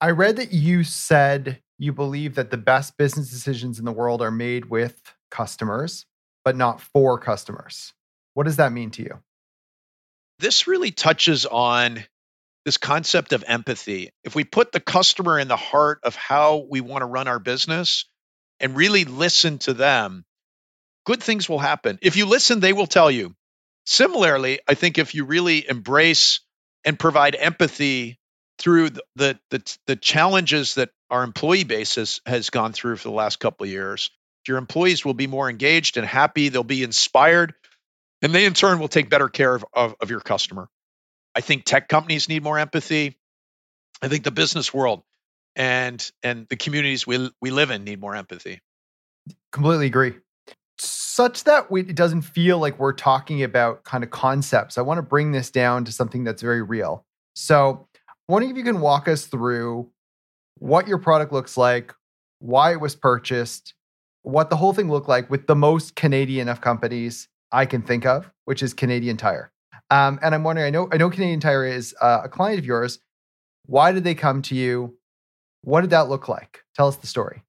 I 0.00 0.10
read 0.10 0.36
that 0.36 0.52
you 0.52 0.84
said 0.84 1.60
you 1.78 1.92
believe 1.92 2.36
that 2.36 2.50
the 2.50 2.56
best 2.56 2.96
business 2.96 3.30
decisions 3.30 3.78
in 3.78 3.84
the 3.84 3.92
world 3.92 4.22
are 4.22 4.30
made 4.30 4.66
with 4.66 5.00
customers 5.30 6.06
but 6.44 6.56
not 6.56 6.80
for 6.80 7.18
customers. 7.18 7.92
What 8.34 8.44
does 8.44 8.56
that 8.56 8.72
mean 8.72 8.90
to 8.92 9.02
you? 9.02 9.20
This 10.38 10.66
really 10.66 10.90
touches 10.90 11.46
on 11.46 12.04
this 12.64 12.78
concept 12.78 13.32
of 13.32 13.44
empathy. 13.46 14.10
If 14.24 14.34
we 14.34 14.44
put 14.44 14.72
the 14.72 14.80
customer 14.80 15.38
in 15.38 15.48
the 15.48 15.56
heart 15.56 16.00
of 16.04 16.14
how 16.14 16.66
we 16.68 16.80
want 16.80 17.02
to 17.02 17.06
run 17.06 17.28
our 17.28 17.38
business 17.38 18.04
and 18.60 18.76
really 18.76 19.04
listen 19.04 19.58
to 19.58 19.74
them, 19.74 20.24
good 21.04 21.22
things 21.22 21.48
will 21.48 21.58
happen. 21.58 21.98
If 22.02 22.16
you 22.16 22.26
listen, 22.26 22.60
they 22.60 22.72
will 22.72 22.86
tell 22.86 23.10
you. 23.10 23.34
Similarly, 23.84 24.60
I 24.68 24.74
think 24.74 24.98
if 24.98 25.14
you 25.14 25.24
really 25.24 25.68
embrace 25.68 26.40
and 26.84 26.98
provide 26.98 27.34
empathy 27.34 28.18
through 28.58 28.90
the 28.90 29.02
the, 29.16 29.38
the, 29.50 29.76
the 29.86 29.96
challenges 29.96 30.76
that 30.76 30.90
our 31.10 31.24
employee 31.24 31.64
base 31.64 31.96
has, 31.96 32.20
has 32.26 32.50
gone 32.50 32.72
through 32.72 32.96
for 32.96 33.08
the 33.08 33.14
last 33.14 33.40
couple 33.40 33.64
of 33.64 33.70
years, 33.70 34.10
your 34.46 34.58
employees 34.58 35.04
will 35.04 35.14
be 35.14 35.26
more 35.26 35.50
engaged 35.50 35.96
and 35.96 36.06
happy. 36.06 36.48
They'll 36.48 36.62
be 36.62 36.84
inspired, 36.84 37.54
and 38.22 38.32
they 38.32 38.44
in 38.44 38.54
turn 38.54 38.78
will 38.78 38.88
take 38.88 39.10
better 39.10 39.28
care 39.28 39.54
of, 39.54 39.64
of, 39.72 39.96
of 40.00 40.10
your 40.10 40.20
customer. 40.20 40.68
I 41.34 41.40
think 41.40 41.64
tech 41.64 41.88
companies 41.88 42.28
need 42.28 42.42
more 42.42 42.58
empathy. 42.58 43.18
I 44.02 44.08
think 44.08 44.24
the 44.24 44.30
business 44.30 44.72
world 44.72 45.02
and 45.56 46.10
and 46.22 46.46
the 46.48 46.56
communities 46.56 47.06
we 47.06 47.30
we 47.40 47.50
live 47.50 47.70
in 47.70 47.84
need 47.84 48.00
more 48.00 48.14
empathy. 48.14 48.60
Completely 49.52 49.86
agree. 49.86 50.14
Such 50.78 51.44
that 51.44 51.70
we, 51.70 51.82
it 51.82 51.94
doesn't 51.94 52.22
feel 52.22 52.58
like 52.58 52.78
we're 52.78 52.94
talking 52.94 53.42
about 53.42 53.84
kind 53.84 54.02
of 54.02 54.10
concepts. 54.10 54.78
I 54.78 54.82
want 54.82 54.98
to 54.98 55.02
bring 55.02 55.32
this 55.32 55.50
down 55.50 55.84
to 55.84 55.92
something 55.92 56.24
that's 56.24 56.42
very 56.42 56.62
real. 56.62 57.04
So, 57.36 57.86
wondering 58.28 58.50
if 58.50 58.56
you 58.56 58.64
can 58.64 58.80
walk 58.80 59.08
us 59.08 59.26
through 59.26 59.90
what 60.58 60.88
your 60.88 60.98
product 60.98 61.32
looks 61.32 61.56
like, 61.56 61.94
why 62.40 62.72
it 62.72 62.80
was 62.80 62.96
purchased, 62.96 63.74
what 64.22 64.50
the 64.50 64.56
whole 64.56 64.72
thing 64.72 64.90
looked 64.90 65.08
like 65.08 65.30
with 65.30 65.46
the 65.46 65.54
most 65.54 65.94
Canadian 65.94 66.48
of 66.48 66.60
companies 66.60 67.28
I 67.52 67.66
can 67.66 67.82
think 67.82 68.06
of, 68.06 68.32
which 68.46 68.62
is 68.62 68.74
Canadian 68.74 69.16
Tire. 69.16 69.51
Um, 69.92 70.18
and 70.22 70.34
I'm 70.34 70.42
wondering, 70.42 70.66
I 70.66 70.70
know 70.70 70.88
I 70.90 70.96
know 70.96 71.10
Canadian 71.10 71.40
Tire 71.40 71.66
is 71.66 71.94
uh, 72.00 72.22
a 72.24 72.28
client 72.30 72.58
of 72.58 72.64
yours. 72.64 72.98
Why 73.66 73.92
did 73.92 74.04
they 74.04 74.14
come 74.14 74.40
to 74.42 74.54
you? 74.54 74.96
What 75.60 75.82
did 75.82 75.90
that 75.90 76.08
look 76.08 76.28
like? 76.28 76.64
Tell 76.74 76.88
us 76.88 76.96
the 76.96 77.06
story. 77.06 77.42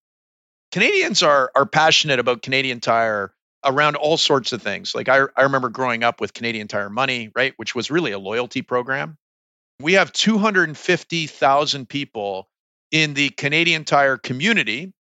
Canadians 0.74 1.24
are 1.24 1.52
are 1.56 1.66
passionate 1.66 2.20
about 2.20 2.42
Canadian 2.42 2.82
Tire 2.82 3.34
around 3.64 3.96
all 3.96 4.18
sorts 4.18 4.52
of 4.52 4.62
things. 4.62 4.94
Like 4.94 5.08
I, 5.08 5.22
I 5.38 5.44
remember 5.44 5.70
growing 5.70 6.04
up 6.04 6.20
with 6.20 6.34
Canadian 6.34 6.68
Tire 6.68 6.90
Money, 6.90 7.32
right, 7.34 7.54
which 7.56 7.76
was 7.76 7.90
really 7.90 8.12
a 8.12 8.20
loyalty 8.20 8.62
program. 8.62 9.18
We 9.80 9.94
have 9.94 10.12
250,000 10.12 11.88
people 11.88 12.50
in 12.92 13.14
the 13.14 13.30
Canadian 13.30 13.86
Tire 13.86 14.18
community 14.18 14.92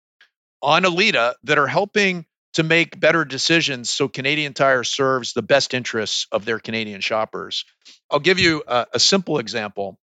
on 0.61 0.85
Alida 0.85 1.35
that 1.43 1.57
are 1.57 1.67
helping 1.67 2.25
to 2.53 2.63
make 2.63 2.99
better 2.99 3.25
decisions 3.25 3.89
so 3.89 4.07
Canadian 4.07 4.53
Tire 4.53 4.83
serves 4.83 5.33
the 5.33 5.41
best 5.41 5.73
interests 5.73 6.27
of 6.31 6.45
their 6.45 6.59
Canadian 6.59 7.01
shoppers. 7.01 7.65
I'll 8.09 8.19
give 8.19 8.39
you 8.39 8.63
a, 8.67 8.87
a 8.93 8.99
simple 8.99 9.39
example. 9.39 9.97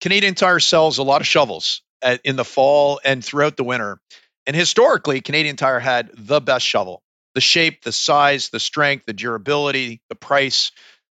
Canadian 0.00 0.34
Tire 0.34 0.60
sells 0.60 0.98
a 0.98 1.02
lot 1.02 1.20
of 1.20 1.26
shovels 1.26 1.82
at, 2.02 2.20
in 2.24 2.36
the 2.36 2.44
fall 2.44 3.00
and 3.04 3.24
throughout 3.24 3.56
the 3.56 3.64
winter. 3.64 4.00
And 4.46 4.54
historically, 4.54 5.20
Canadian 5.20 5.56
Tire 5.56 5.80
had 5.80 6.10
the 6.14 6.40
best 6.40 6.64
shovel 6.64 7.02
the 7.34 7.40
shape, 7.42 7.84
the 7.84 7.92
size, 7.92 8.48
the 8.48 8.58
strength, 8.58 9.06
the 9.06 9.12
durability, 9.12 10.00
the 10.08 10.16
price. 10.16 10.72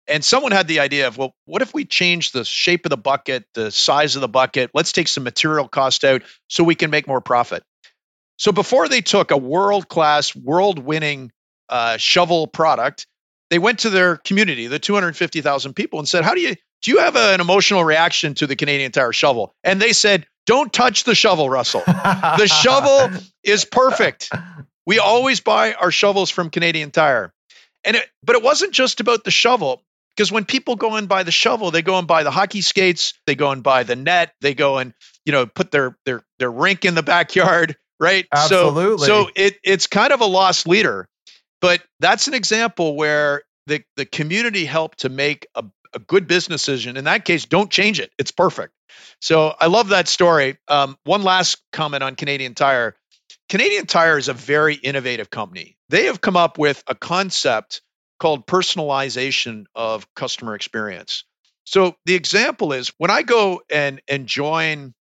And 0.07 0.23
someone 0.23 0.51
had 0.51 0.67
the 0.67 0.79
idea 0.79 1.07
of, 1.07 1.17
well, 1.17 1.33
what 1.45 1.61
if 1.61 1.73
we 1.73 1.83
change 1.85 2.31
the 2.31 2.45
shape 2.45 2.85
of 2.85 2.91
the 2.91 2.97
bucket, 2.97 3.45
the 3.55 3.71
size 3.71 4.15
of 4.15 4.21
the 4.21 4.29
bucket? 4.29 4.71
Let's 4.73 4.91
take 4.91 5.07
some 5.07 5.23
material 5.23 5.67
cost 5.67 6.03
out 6.05 6.21
so 6.47 6.63
we 6.63 6.75
can 6.75 6.91
make 6.91 7.07
more 7.07 7.19
profit. 7.19 7.63
So 8.37 8.51
before 8.51 8.87
they 8.87 9.01
took 9.01 9.31
a 9.31 9.37
world 9.37 9.87
class, 9.87 10.35
world 10.35 10.79
winning 10.79 11.31
uh, 11.69 11.97
shovel 11.97 12.47
product, 12.47 13.07
they 13.49 13.59
went 13.59 13.79
to 13.79 13.89
their 13.89 14.17
community, 14.17 14.67
the 14.67 14.79
250,000 14.79 15.73
people, 15.73 15.99
and 15.99 16.07
said, 16.09 16.23
"How 16.23 16.33
do 16.33 16.41
you 16.41 16.55
do? 16.81 16.91
You 16.91 16.99
have 16.99 17.15
a, 17.15 17.33
an 17.33 17.41
emotional 17.41 17.83
reaction 17.83 18.33
to 18.35 18.47
the 18.47 18.55
Canadian 18.55 18.91
Tire 18.91 19.13
shovel?" 19.13 19.53
And 19.63 19.81
they 19.81 19.93
said, 19.93 20.25
"Don't 20.45 20.73
touch 20.73 21.03
the 21.03 21.15
shovel, 21.15 21.49
Russell. 21.49 21.83
the 21.85 22.47
shovel 22.47 23.17
is 23.43 23.65
perfect. 23.65 24.29
We 24.85 24.99
always 24.99 25.39
buy 25.39 25.73
our 25.73 25.91
shovels 25.91 26.29
from 26.29 26.49
Canadian 26.49 26.91
Tire." 26.91 27.33
And 27.85 27.97
it, 27.97 28.09
but 28.23 28.35
it 28.35 28.43
wasn't 28.43 28.73
just 28.73 29.01
about 29.01 29.23
the 29.23 29.31
shovel 29.31 29.83
because 30.15 30.31
when 30.31 30.45
people 30.45 30.75
go 30.75 30.95
and 30.95 31.07
buy 31.07 31.23
the 31.23 31.31
shovel, 31.31 31.71
they 31.71 31.81
go 31.81 31.97
and 31.97 32.07
buy 32.07 32.23
the 32.23 32.31
hockey 32.31 32.61
skates, 32.61 33.13
they 33.25 33.35
go 33.35 33.51
and 33.51 33.63
buy 33.63 33.83
the 33.83 33.95
net, 33.95 34.33
they 34.41 34.53
go 34.53 34.77
and 34.77 34.93
you 35.25 35.31
know 35.31 35.45
put 35.45 35.71
their 35.71 35.97
their 36.05 36.23
their 36.39 36.51
rink 36.51 36.85
in 36.85 36.95
the 36.95 37.03
backyard, 37.03 37.75
right? 37.99 38.27
Absolutely. 38.31 39.07
So 39.07 39.25
so 39.25 39.29
it 39.35 39.59
it's 39.63 39.87
kind 39.87 40.13
of 40.13 40.21
a 40.21 40.25
loss 40.25 40.65
leader. 40.65 41.07
But 41.61 41.81
that's 42.01 42.27
an 42.27 42.33
example 42.33 42.97
where 42.97 43.43
the, 43.67 43.83
the 43.95 44.05
community 44.05 44.65
helped 44.65 44.99
to 44.99 45.09
make 45.09 45.47
a, 45.55 45.63
a 45.93 45.99
good 45.99 46.27
business 46.27 46.65
decision. 46.65 46.97
In 46.97 47.05
that 47.05 47.23
case, 47.23 47.45
don't 47.45 47.71
change 47.71 48.01
it. 48.01 48.11
It's 48.19 48.31
perfect. 48.31 48.73
So 49.21 49.53
I 49.57 49.67
love 49.67 49.89
that 49.89 50.09
story. 50.09 50.57
Um, 50.67 50.97
one 51.05 51.23
last 51.23 51.63
comment 51.71 52.03
on 52.03 52.15
Canadian 52.15 52.53
Tire. 52.53 52.97
Canadian 53.47 53.85
Tire 53.85 54.17
is 54.17 54.27
a 54.27 54.33
very 54.33 54.75
innovative 54.75 55.29
company. 55.29 55.77
They 55.87 56.07
have 56.07 56.19
come 56.19 56.35
up 56.35 56.57
with 56.57 56.83
a 56.87 56.95
concept 56.95 57.81
called 58.19 58.45
personalization 58.45 59.63
of 59.73 60.05
customer 60.15 60.55
experience. 60.55 61.23
So 61.65 61.95
the 62.05 62.15
example 62.15 62.73
is 62.73 62.91
when 62.97 63.09
I 63.09 63.21
go 63.21 63.61
and 63.71 64.01
and 64.09 64.27
join 64.27 64.93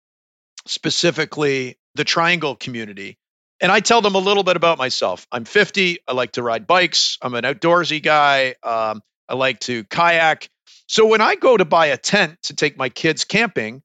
specifically 0.66 1.78
the 1.94 2.04
Triangle 2.04 2.54
community, 2.56 3.18
and 3.60 3.70
I 3.70 3.80
tell 3.80 4.00
them 4.00 4.14
a 4.14 4.18
little 4.18 4.42
bit 4.42 4.56
about 4.56 4.78
myself. 4.78 5.26
I'm 5.30 5.44
50. 5.44 5.98
I 6.08 6.12
like 6.12 6.32
to 6.32 6.42
ride 6.42 6.66
bikes. 6.66 7.18
I'm 7.20 7.34
an 7.34 7.44
outdoorsy 7.44 8.02
guy. 8.02 8.54
Um, 8.62 9.02
I 9.28 9.34
like 9.34 9.60
to 9.60 9.84
kayak. 9.84 10.48
So 10.86 11.06
when 11.06 11.20
I 11.20 11.34
go 11.34 11.56
to 11.56 11.64
buy 11.64 11.86
a 11.86 11.96
tent 11.96 12.38
to 12.44 12.54
take 12.54 12.76
my 12.76 12.88
kids 12.88 13.24
camping, 13.24 13.82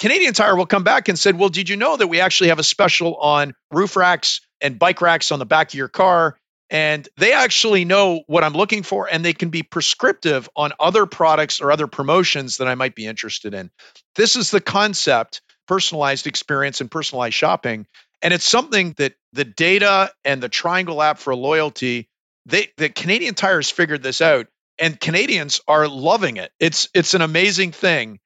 Canadian 0.00 0.34
Tire 0.34 0.56
will 0.56 0.66
come 0.66 0.84
back 0.84 1.08
and 1.08 1.18
said, 1.18 1.38
"Well, 1.38 1.48
did 1.48 1.68
you 1.68 1.76
know 1.76 1.96
that 1.96 2.08
we 2.08 2.20
actually 2.20 2.48
have 2.48 2.58
a 2.58 2.64
special 2.64 3.16
on 3.16 3.54
roof 3.70 3.96
racks 3.96 4.40
and 4.60 4.78
bike 4.78 5.00
racks 5.00 5.30
on 5.30 5.38
the 5.38 5.46
back 5.46 5.68
of 5.68 5.74
your 5.74 5.88
car?" 5.88 6.36
And 6.70 7.08
they 7.16 7.32
actually 7.32 7.84
know 7.84 8.22
what 8.26 8.42
I'm 8.42 8.54
looking 8.54 8.82
for, 8.82 9.08
and 9.10 9.24
they 9.24 9.32
can 9.32 9.50
be 9.50 9.62
prescriptive 9.62 10.48
on 10.56 10.72
other 10.80 11.06
products 11.06 11.60
or 11.60 11.70
other 11.70 11.86
promotions 11.86 12.56
that 12.56 12.66
I 12.66 12.74
might 12.74 12.96
be 12.96 13.06
interested 13.06 13.54
in. 13.54 13.70
This 14.16 14.34
is 14.34 14.50
the 14.50 14.60
concept 14.60 15.40
personalized 15.66 16.26
experience 16.26 16.80
and 16.80 16.90
personalized 16.90 17.34
shopping 17.34 17.86
and 18.24 18.32
it's 18.32 18.48
something 18.48 18.94
that 18.96 19.12
the 19.34 19.44
data 19.44 20.10
and 20.24 20.42
the 20.42 20.48
Triangle 20.48 21.02
app 21.02 21.18
for 21.18 21.36
loyalty, 21.36 22.08
they 22.46 22.68
the 22.78 22.88
Canadian 22.88 23.34
Tires 23.34 23.70
figured 23.70 24.02
this 24.02 24.22
out, 24.22 24.46
and 24.78 24.98
Canadians 24.98 25.60
are 25.68 25.86
loving 25.86 26.38
it. 26.38 26.50
It's 26.58 26.88
it's 26.94 27.12
an 27.12 27.20
amazing 27.20 27.72
thing. 27.72 28.18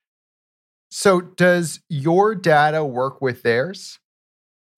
So 0.93 1.21
does 1.21 1.81
your 1.89 2.37
data 2.37 2.85
work 2.85 3.21
with 3.21 3.43
theirs? 3.43 3.99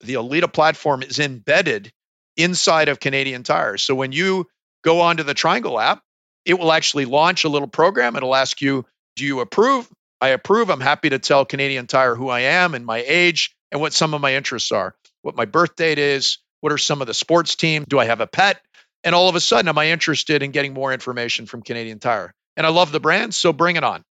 The 0.01 0.17
Alida 0.17 0.49
platform 0.49 1.03
is 1.03 1.19
embedded 1.19 1.93
inside 2.39 2.89
of 2.89 2.99
Canadian 2.99 3.43
Tires. 3.43 3.83
So 3.83 3.95
when 3.95 4.13
you 4.13 4.49
go 4.83 5.03
onto 5.03 5.23
the 5.23 5.35
Triangle 5.35 5.79
app, 5.79 6.03
it 6.47 6.59
will 6.59 6.73
actually 6.73 7.05
launch 7.05 7.45
a 7.45 7.51
little 7.51 7.69
program. 7.69 8.17
It'll 8.17 8.35
ask 8.35 8.63
you, 8.63 8.87
do 9.17 9.27
you 9.27 9.41
approve? 9.41 9.87
I 10.21 10.29
approve. 10.29 10.71
I'm 10.71 10.81
happy 10.81 11.11
to 11.11 11.19
tell 11.19 11.45
Canadian 11.45 11.87
Tire 11.87 12.15
who 12.15 12.29
I 12.29 12.41
am 12.41 12.75
and 12.75 12.85
my 12.85 13.03
age 13.07 13.55
and 13.73 13.81
what 13.81 13.93
some 13.93 14.15
of 14.15 14.21
my 14.21 14.35
interests 14.35 14.73
are 14.73 14.95
what 15.23 15.37
my 15.37 15.45
birth 15.45 15.77
date 15.77 15.99
is, 15.99 16.39
what 16.61 16.73
are 16.73 16.79
some 16.79 17.01
of 17.01 17.07
the 17.07 17.15
sports 17.15 17.57
teams, 17.57 17.87
do 17.89 17.99
I 17.99 18.07
have 18.07 18.21
a 18.21 18.27
pet? 18.27 18.61
And 19.03 19.15
all 19.15 19.29
of 19.29 19.35
a 19.35 19.41
sudden, 19.41 19.69
am 19.69 19.79
I 19.79 19.91
interested 19.91 20.43
in 20.43 20.51
getting 20.51 20.75
more 20.75 20.93
information 20.93 21.47
from 21.47 21.63
Canadian 21.63 21.99
Tire? 21.99 22.35
And 22.57 22.67
I 22.67 22.71
love 22.71 22.93
the 22.93 23.01
brand, 23.01 23.35
so 23.35 23.53
bring 23.53 23.77
it 23.77 23.85
on. 23.85 24.05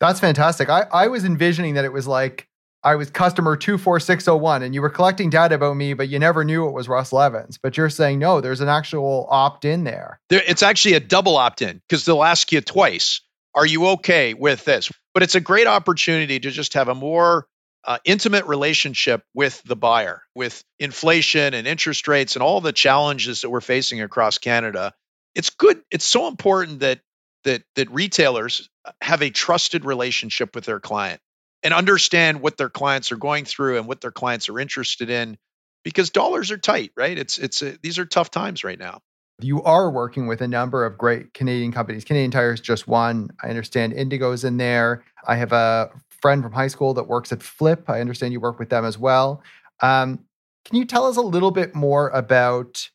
That's 0.00 0.20
fantastic. 0.20 0.68
I, 0.68 0.86
I 0.92 1.08
was 1.08 1.24
envisioning 1.24 1.74
that 1.74 1.84
it 1.84 1.92
was 1.92 2.06
like 2.06 2.46
I 2.82 2.96
was 2.96 3.08
customer 3.08 3.56
24601 3.56 4.62
and 4.62 4.74
you 4.74 4.82
were 4.82 4.90
collecting 4.90 5.30
data 5.30 5.54
about 5.54 5.76
me, 5.76 5.94
but 5.94 6.10
you 6.10 6.18
never 6.18 6.44
knew 6.44 6.68
it 6.68 6.72
was 6.72 6.88
Russell 6.88 7.22
Evans. 7.22 7.58
But 7.62 7.78
you're 7.78 7.88
saying, 7.88 8.18
no, 8.18 8.42
there's 8.42 8.60
an 8.60 8.68
actual 8.68 9.26
opt 9.30 9.64
in 9.64 9.84
there. 9.84 10.20
there. 10.28 10.42
It's 10.46 10.62
actually 10.62 10.94
a 10.94 11.00
double 11.00 11.38
opt 11.38 11.62
in 11.62 11.80
because 11.88 12.04
they'll 12.04 12.24
ask 12.24 12.52
you 12.52 12.60
twice, 12.60 13.22
are 13.54 13.66
you 13.66 13.86
okay 13.88 14.34
with 14.34 14.64
this? 14.64 14.90
But 15.12 15.22
it's 15.22 15.34
a 15.34 15.40
great 15.40 15.66
opportunity 15.66 16.40
to 16.40 16.50
just 16.50 16.74
have 16.74 16.88
a 16.88 16.94
more 16.94 17.46
uh, 17.84 17.98
intimate 18.04 18.46
relationship 18.46 19.22
with 19.34 19.62
the 19.64 19.76
buyer, 19.76 20.22
with 20.34 20.62
inflation 20.78 21.54
and 21.54 21.66
interest 21.66 22.08
rates 22.08 22.34
and 22.36 22.42
all 22.42 22.60
the 22.60 22.72
challenges 22.72 23.42
that 23.42 23.50
we're 23.50 23.60
facing 23.60 24.00
across 24.00 24.38
Canada. 24.38 24.92
It's 25.34 25.50
good. 25.50 25.82
It's 25.90 26.04
so 26.04 26.26
important 26.28 26.80
that 26.80 27.00
that 27.44 27.62
that 27.76 27.90
retailers 27.90 28.68
have 29.00 29.22
a 29.22 29.30
trusted 29.30 29.84
relationship 29.84 30.54
with 30.54 30.64
their 30.64 30.80
client 30.80 31.20
and 31.62 31.74
understand 31.74 32.40
what 32.40 32.56
their 32.56 32.70
clients 32.70 33.12
are 33.12 33.16
going 33.16 33.44
through 33.44 33.78
and 33.78 33.86
what 33.86 34.00
their 34.00 34.12
clients 34.12 34.48
are 34.48 34.58
interested 34.58 35.10
in, 35.10 35.36
because 35.82 36.10
dollars 36.10 36.50
are 36.50 36.58
tight, 36.58 36.92
right? 36.96 37.18
It's 37.18 37.38
it's 37.38 37.62
a, 37.62 37.78
these 37.82 37.98
are 37.98 38.06
tough 38.06 38.30
times 38.30 38.64
right 38.64 38.78
now. 38.78 39.00
You 39.40 39.62
are 39.64 39.90
working 39.90 40.26
with 40.26 40.40
a 40.40 40.48
number 40.48 40.84
of 40.84 40.96
great 40.96 41.34
Canadian 41.34 41.72
companies. 41.72 42.04
Canadian 42.04 42.30
Tire 42.30 42.52
is 42.52 42.60
just 42.60 42.86
one. 42.86 43.30
I 43.42 43.48
understand 43.48 43.92
Indigo's 43.92 44.44
in 44.44 44.56
there. 44.56 45.04
I 45.26 45.36
have 45.36 45.52
a 45.52 45.90
friend 46.22 46.42
from 46.42 46.52
high 46.52 46.68
school 46.68 46.94
that 46.94 47.08
works 47.08 47.32
at 47.32 47.40
Flipp. 47.40 47.88
I 47.88 48.00
understand 48.00 48.32
you 48.32 48.40
work 48.40 48.58
with 48.58 48.70
them 48.70 48.84
as 48.84 48.96
well. 48.96 49.42
Um, 49.82 50.24
can 50.64 50.76
you 50.76 50.84
tell 50.84 51.06
us 51.06 51.16
a 51.16 51.22
little 51.22 51.50
bit 51.50 51.74
more 51.74 52.08
about 52.08 52.88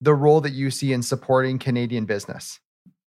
the 0.00 0.14
role 0.14 0.40
that 0.42 0.52
you 0.52 0.70
see 0.70 0.92
in 0.92 1.02
supporting 1.02 1.58
Canadian 1.58 2.04
business? 2.06 2.60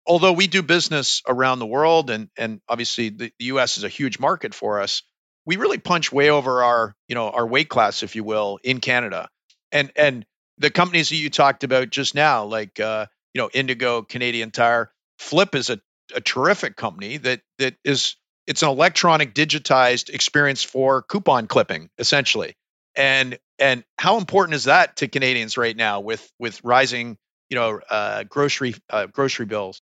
Although 0.07 0.33
we 0.33 0.47
do 0.47 0.61
business 0.61 1.21
around 1.27 1.59
the 1.59 1.65
world, 1.65 2.09
and 2.09 2.29
and 2.37 2.61
obviously 2.69 3.09
the, 3.09 3.31
the 3.39 3.45
U.S. 3.45 3.77
is 3.77 3.83
a 3.83 3.89
huge 3.89 4.19
market 4.19 4.53
for 4.53 4.79
us, 4.79 5.03
we 5.45 5.57
really 5.57 5.79
punch 5.79 6.11
way 6.11 6.29
over 6.29 6.63
our 6.63 6.95
you 7.07 7.15
know 7.15 7.29
our 7.29 7.45
weight 7.45 7.69
class, 7.69 8.03
if 8.03 8.15
you 8.15 8.23
will, 8.23 8.59
in 8.63 8.79
Canada. 8.79 9.29
And 9.71 9.91
and 9.95 10.25
the 10.57 10.69
companies 10.69 11.09
that 11.09 11.15
you 11.15 11.29
talked 11.29 11.63
about 11.63 11.89
just 11.89 12.15
now, 12.15 12.45
like 12.45 12.79
uh, 12.79 13.07
you 13.33 13.41
know 13.41 13.49
Indigo, 13.53 14.01
Canadian 14.01 14.51
Tire, 14.51 14.91
Flipp 15.19 15.55
is 15.55 15.69
a, 15.69 15.79
a 16.13 16.21
terrific 16.21 16.75
company 16.75 17.17
that 17.17 17.41
that 17.59 17.75
is 17.83 18.15
it's 18.47 18.63
an 18.63 18.69
electronic 18.69 19.33
digitized 19.33 20.09
experience 20.09 20.63
for 20.63 21.01
coupon 21.01 21.47
clipping 21.47 21.89
essentially. 21.97 22.55
And 22.95 23.37
and 23.59 23.83
how 23.97 24.17
important 24.17 24.55
is 24.55 24.65
that 24.65 24.97
to 24.97 25.07
canadians 25.07 25.57
right 25.57 25.75
now 25.75 25.99
with 25.99 26.31
with 26.39 26.63
rising 26.63 27.17
you 27.49 27.55
know 27.55 27.79
uh, 27.89 28.23
grocery 28.23 28.75
uh, 28.89 29.07
grocery 29.07 29.45
bills? 29.45 29.81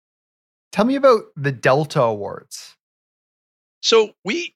Tell 0.72 0.84
me 0.84 0.96
about 0.96 1.24
the 1.36 1.52
delta 1.52 2.02
awards. 2.02 2.74
So 3.80 4.10
we 4.24 4.54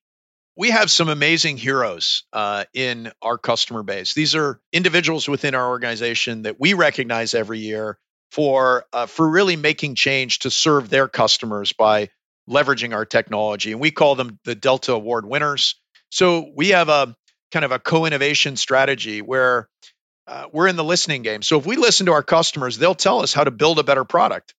we 0.61 0.71
have 0.71 0.91
some 0.91 1.09
amazing 1.09 1.57
heroes 1.57 2.25
uh, 2.35 2.65
in 2.75 3.11
our 3.23 3.39
customer 3.39 3.83
base 3.83 4.15
these 4.15 4.35
are 4.35 4.61
individuals 4.73 5.29
within 5.29 5.55
our 5.55 5.71
organization 5.71 6.43
that 6.43 6.61
we 6.61 6.75
recognize 6.75 7.35
every 7.35 7.59
year 7.61 7.99
for 8.31 8.85
uh, 8.93 9.07
for 9.07 9.29
really 9.29 9.57
making 9.57 9.95
change 9.95 10.41
to 10.41 10.51
serve 10.51 10.89
their 10.89 11.09
customers 11.09 11.73
by 11.73 12.09
leveraging 12.49 12.95
our 12.95 13.05
technology. 13.05 13.73
And 13.73 13.81
we 13.81 13.91
call 13.91 14.15
them 14.15 14.39
the 14.45 14.55
Delta 14.55 14.93
Award 14.93 15.27
winners. 15.27 15.77
So 16.11 16.51
we 16.55 16.71
have 16.71 16.89
a 16.89 17.17
kind 17.53 17.65
of 17.65 17.73
a 17.73 17.79
co 17.79 18.07
innovation 18.07 18.57
strategy 18.57 19.23
where 19.23 19.69
uh, 20.27 20.47
we're 20.53 20.69
in 20.69 20.77
the 20.77 20.85
listening 20.85 21.23
game. 21.23 21.43
So 21.43 21.59
if 21.59 21.67
we 21.67 21.77
listen 21.77 22.07
to 22.07 22.13
our 22.13 22.23
customers, 22.23 22.79
they'll 22.79 22.95
tell 22.95 23.21
us 23.23 23.33
how 23.33 23.45
to 23.45 23.51
build 23.51 23.79
a 23.79 23.85
better 23.85 24.05
product. 24.05 24.55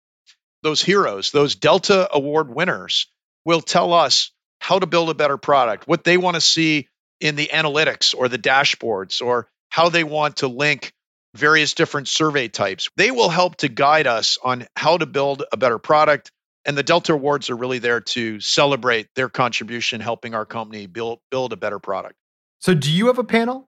Those 0.64 0.82
heroes, 0.82 1.32
those 1.32 1.56
Delta 1.56 2.10
Award 2.14 2.54
winners, 2.54 3.08
will 3.46 3.62
tell 3.62 3.94
us 3.94 4.32
how 4.62 4.78
to 4.78 4.86
build 4.86 5.10
a 5.10 5.16
better 5.16 5.38
product, 5.38 5.88
what 5.88 6.04
they 6.04 6.18
want 6.18 6.36
to 6.36 6.42
see 6.42 6.88
in 7.20 7.36
the 7.36 7.50
analytics 7.52 8.16
or 8.16 8.30
the 8.30 8.38
dashboards, 8.38 9.22
or 9.22 9.48
how 9.70 9.90
they 9.90 10.04
want 10.04 10.38
to 10.38 10.48
link 10.48 10.94
various 11.34 11.74
different 11.74 12.08
survey 12.08 12.48
types. 12.48 12.90
They 12.96 13.10
will 13.10 13.30
help 13.30 13.58
to 13.58 13.70
guide 13.70 14.06
us 14.06 14.38
on 14.44 14.68
how 14.76 14.98
to 14.98 15.08
build 15.08 15.44
a 15.52 15.58
better 15.58 15.80
product, 15.80 16.32
and 16.64 16.78
the 16.78 16.84
Delta 16.84 17.14
Awards 17.14 17.50
are 17.50 17.56
really 17.56 17.80
there 17.80 18.02
to 18.02 18.40
celebrate 18.40 19.08
their 19.16 19.30
contribution, 19.30 20.00
helping 20.00 20.36
our 20.36 20.46
company 20.46 20.86
build 20.86 21.20
build 21.32 21.54
a 21.54 21.58
better 21.58 21.80
product. 21.80 22.16
So, 22.60 22.76
do 22.76 22.92
you 22.92 23.08
have 23.08 23.18
a 23.18 23.24
panel? 23.24 23.68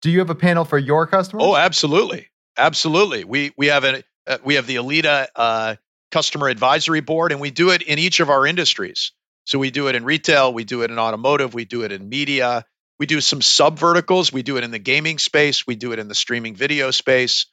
Do 0.00 0.10
you 0.10 0.20
have 0.20 0.30
a 0.30 0.36
panel 0.36 0.64
for 0.64 0.78
your 0.78 1.08
customers? 1.08 1.42
Oh, 1.44 1.56
absolutely, 1.56 2.28
absolutely. 2.56 3.24
We 3.24 3.52
we 3.56 3.66
have 3.66 3.82
a 3.82 4.04
uh, 4.28 4.38
we 4.44 4.54
have 4.54 4.68
the 4.68 4.76
Alida 4.76 5.28
uh, 5.34 5.74
Customer 6.12 6.48
Advisory 6.48 7.00
Board, 7.00 7.32
and 7.32 7.40
we 7.40 7.50
do 7.50 7.70
it 7.70 7.82
in 7.82 7.98
each 7.98 8.20
of 8.20 8.30
our 8.30 8.46
industries. 8.46 9.10
So 9.48 9.58
we 9.58 9.72
do 9.72 9.88
it 9.88 9.96
in 9.96 10.04
retail, 10.06 10.54
we 10.54 10.64
do 10.64 10.82
it 10.84 10.92
in 10.92 11.00
automotive, 11.00 11.54
we 11.54 11.66
do 11.66 11.84
it 11.84 11.92
in 11.92 12.08
media, 12.08 12.64
we 13.00 13.06
do 13.06 13.20
some 13.22 13.42
sub 13.42 13.80
verticals. 13.80 14.32
We 14.32 14.44
do 14.44 14.58
it 14.58 14.64
in 14.64 14.72
the 14.72 14.80
gaming 14.80 15.18
space, 15.18 15.66
we 15.66 15.76
do 15.76 15.92
it 15.92 16.00
in 16.00 16.08
the 16.08 16.16
streaming 16.16 16.56
video 16.56 16.92
space, 16.92 17.46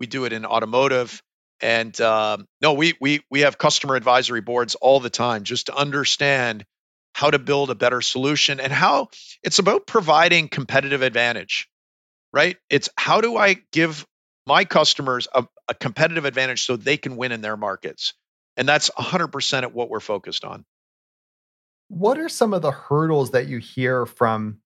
we 0.00 0.06
do 0.08 0.26
it 0.26 0.34
in 0.34 0.46
automotive. 0.46 1.22
And 1.62 2.00
um, 2.02 2.46
no, 2.62 2.74
we 2.74 2.94
we 3.00 3.22
we 3.30 3.42
have 3.42 3.58
customer 3.58 3.96
advisory 3.96 4.42
boards 4.42 4.76
all 4.76 5.00
the 5.00 5.10
time 5.10 5.44
just 5.44 5.68
to 5.68 5.76
understand 5.76 6.64
how 7.14 7.30
to 7.30 7.40
build 7.40 7.70
a 7.70 7.76
better 7.76 8.02
solution 8.02 8.60
and 8.60 8.72
how 8.72 9.08
it's 9.44 9.60
about 9.60 9.86
providing 9.86 10.48
competitive 10.48 11.02
advantage. 11.02 11.68
right? 12.34 12.58
It's 12.70 12.90
how 12.96 13.22
do 13.22 13.36
I 13.38 13.56
give 13.72 14.06
my 14.46 14.64
customers 14.66 15.28
a, 15.34 15.46
a 15.68 15.74
competitive 15.74 16.26
advantage 16.26 16.64
so 16.64 16.76
they 16.76 16.98
can 16.98 17.16
win 17.16 17.32
in 17.32 17.42
their 17.42 17.58
markets? 17.58 18.14
And 18.56 18.68
that's 18.68 18.90
100% 18.90 19.62
at 19.62 19.74
what 19.74 19.90
we're 19.90 20.00
focused 20.00 20.44
on. 20.44 20.64
What 21.88 22.18
are 22.18 22.28
some 22.28 22.54
of 22.54 22.62
the 22.62 22.70
hurdles 22.70 23.32
that 23.32 23.46
you 23.46 23.58
hear 23.58 24.06
from 24.06 24.58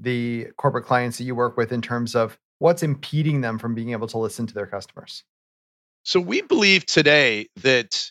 the 0.00 0.48
corporate 0.56 0.84
clients 0.84 1.18
that 1.18 1.24
you 1.24 1.34
work 1.34 1.56
with 1.56 1.72
in 1.72 1.82
terms 1.82 2.14
of 2.14 2.38
what's 2.58 2.82
impeding 2.82 3.40
them 3.40 3.58
from 3.58 3.74
being 3.74 3.90
able 3.90 4.08
to 4.08 4.18
listen 4.18 4.46
to 4.46 4.54
their 4.54 4.66
customers? 4.66 5.24
So 6.04 6.20
we 6.20 6.42
believe 6.42 6.84
today 6.84 7.48
that 7.62 8.10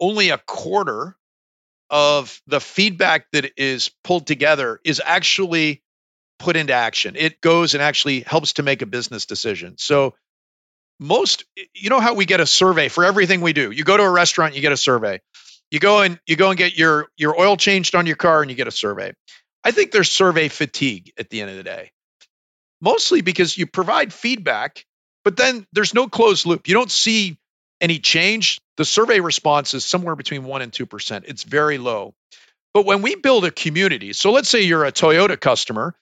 only 0.00 0.30
a 0.30 0.38
quarter 0.38 1.16
of 1.90 2.40
the 2.46 2.60
feedback 2.60 3.26
that 3.32 3.52
is 3.56 3.90
pulled 4.04 4.26
together 4.26 4.80
is 4.84 5.00
actually 5.04 5.82
put 6.38 6.56
into 6.56 6.72
action. 6.72 7.16
It 7.16 7.40
goes 7.40 7.74
and 7.74 7.82
actually 7.82 8.20
helps 8.20 8.54
to 8.54 8.62
make 8.62 8.82
a 8.82 8.86
business 8.86 9.26
decision. 9.26 9.76
So 9.78 10.14
most 10.98 11.44
you 11.74 11.90
know 11.90 12.00
how 12.00 12.14
we 12.14 12.26
get 12.26 12.40
a 12.40 12.46
survey 12.46 12.88
for 12.88 13.04
everything 13.04 13.40
we 13.40 13.52
do. 13.52 13.70
You 13.70 13.84
go 13.84 13.96
to 13.96 14.02
a 14.02 14.10
restaurant, 14.10 14.54
you 14.54 14.60
get 14.60 14.72
a 14.72 14.76
survey. 14.76 15.20
You 15.70 15.78
go 15.78 16.00
and 16.00 16.18
you 16.26 16.36
go 16.36 16.50
and 16.50 16.58
get 16.58 16.76
your 16.76 17.08
your 17.16 17.38
oil 17.38 17.56
changed 17.56 17.94
on 17.94 18.06
your 18.06 18.16
car 18.16 18.42
and 18.42 18.50
you 18.50 18.56
get 18.56 18.66
a 18.66 18.72
survey. 18.72 19.12
I 19.62 19.70
think 19.70 19.92
there's 19.92 20.10
survey 20.10 20.48
fatigue 20.48 21.12
at 21.18 21.30
the 21.30 21.40
end 21.40 21.50
of 21.50 21.56
the 21.56 21.62
day. 21.62 21.92
Mostly 22.80 23.20
because 23.20 23.56
you 23.56 23.66
provide 23.66 24.12
feedback, 24.12 24.86
but 25.22 25.36
then 25.36 25.66
there's 25.72 25.94
no 25.94 26.08
closed 26.08 26.46
loop. 26.46 26.66
You 26.66 26.74
don't 26.74 26.90
see 26.90 27.38
any 27.80 27.98
change. 27.98 28.58
The 28.76 28.84
survey 28.84 29.20
response 29.20 29.74
is 29.74 29.84
somewhere 29.84 30.16
between 30.16 30.44
1 30.44 30.62
and 30.62 30.72
2%. 30.72 31.24
It's 31.26 31.42
very 31.42 31.78
low. 31.78 32.14
But 32.72 32.86
when 32.86 33.02
we 33.02 33.16
build 33.16 33.44
a 33.44 33.50
community, 33.50 34.12
so 34.12 34.32
let's 34.32 34.48
say 34.48 34.62
you're 34.62 34.84
a 34.84 34.92
Toyota 34.92 35.38
customer, 35.38 35.94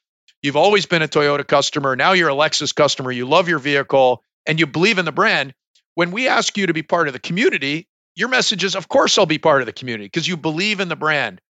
you've 0.42 0.56
always 0.56 0.86
been 0.86 1.02
a 1.02 1.08
Toyota 1.08 1.46
customer, 1.46 1.96
now 1.96 2.12
you're 2.12 2.28
a 2.28 2.34
Lexus 2.34 2.74
customer, 2.74 3.10
you 3.10 3.26
love 3.26 3.48
your 3.48 3.58
vehicle, 3.58 4.22
and 4.46 4.60
you 4.60 4.66
believe 4.66 4.98
in 4.98 5.04
the 5.04 5.12
brand. 5.12 5.54
When 5.94 6.10
we 6.10 6.28
ask 6.28 6.56
you 6.56 6.66
to 6.66 6.74
be 6.74 6.82
part 6.82 7.08
of 7.08 7.12
the 7.12 7.18
community, 7.18 7.88
your 8.18 8.28
message 8.28 8.64
is, 8.64 8.74
of 8.74 8.88
course, 8.88 9.16
I'll 9.16 9.26
be 9.26 9.38
part 9.38 9.62
of 9.62 9.66
the 9.66 9.72
community 9.72 10.06
because 10.06 10.26
you 10.26 10.36
believe 10.36 10.80
in 10.80 10.88
the 10.88 10.96
brand. 10.96 11.40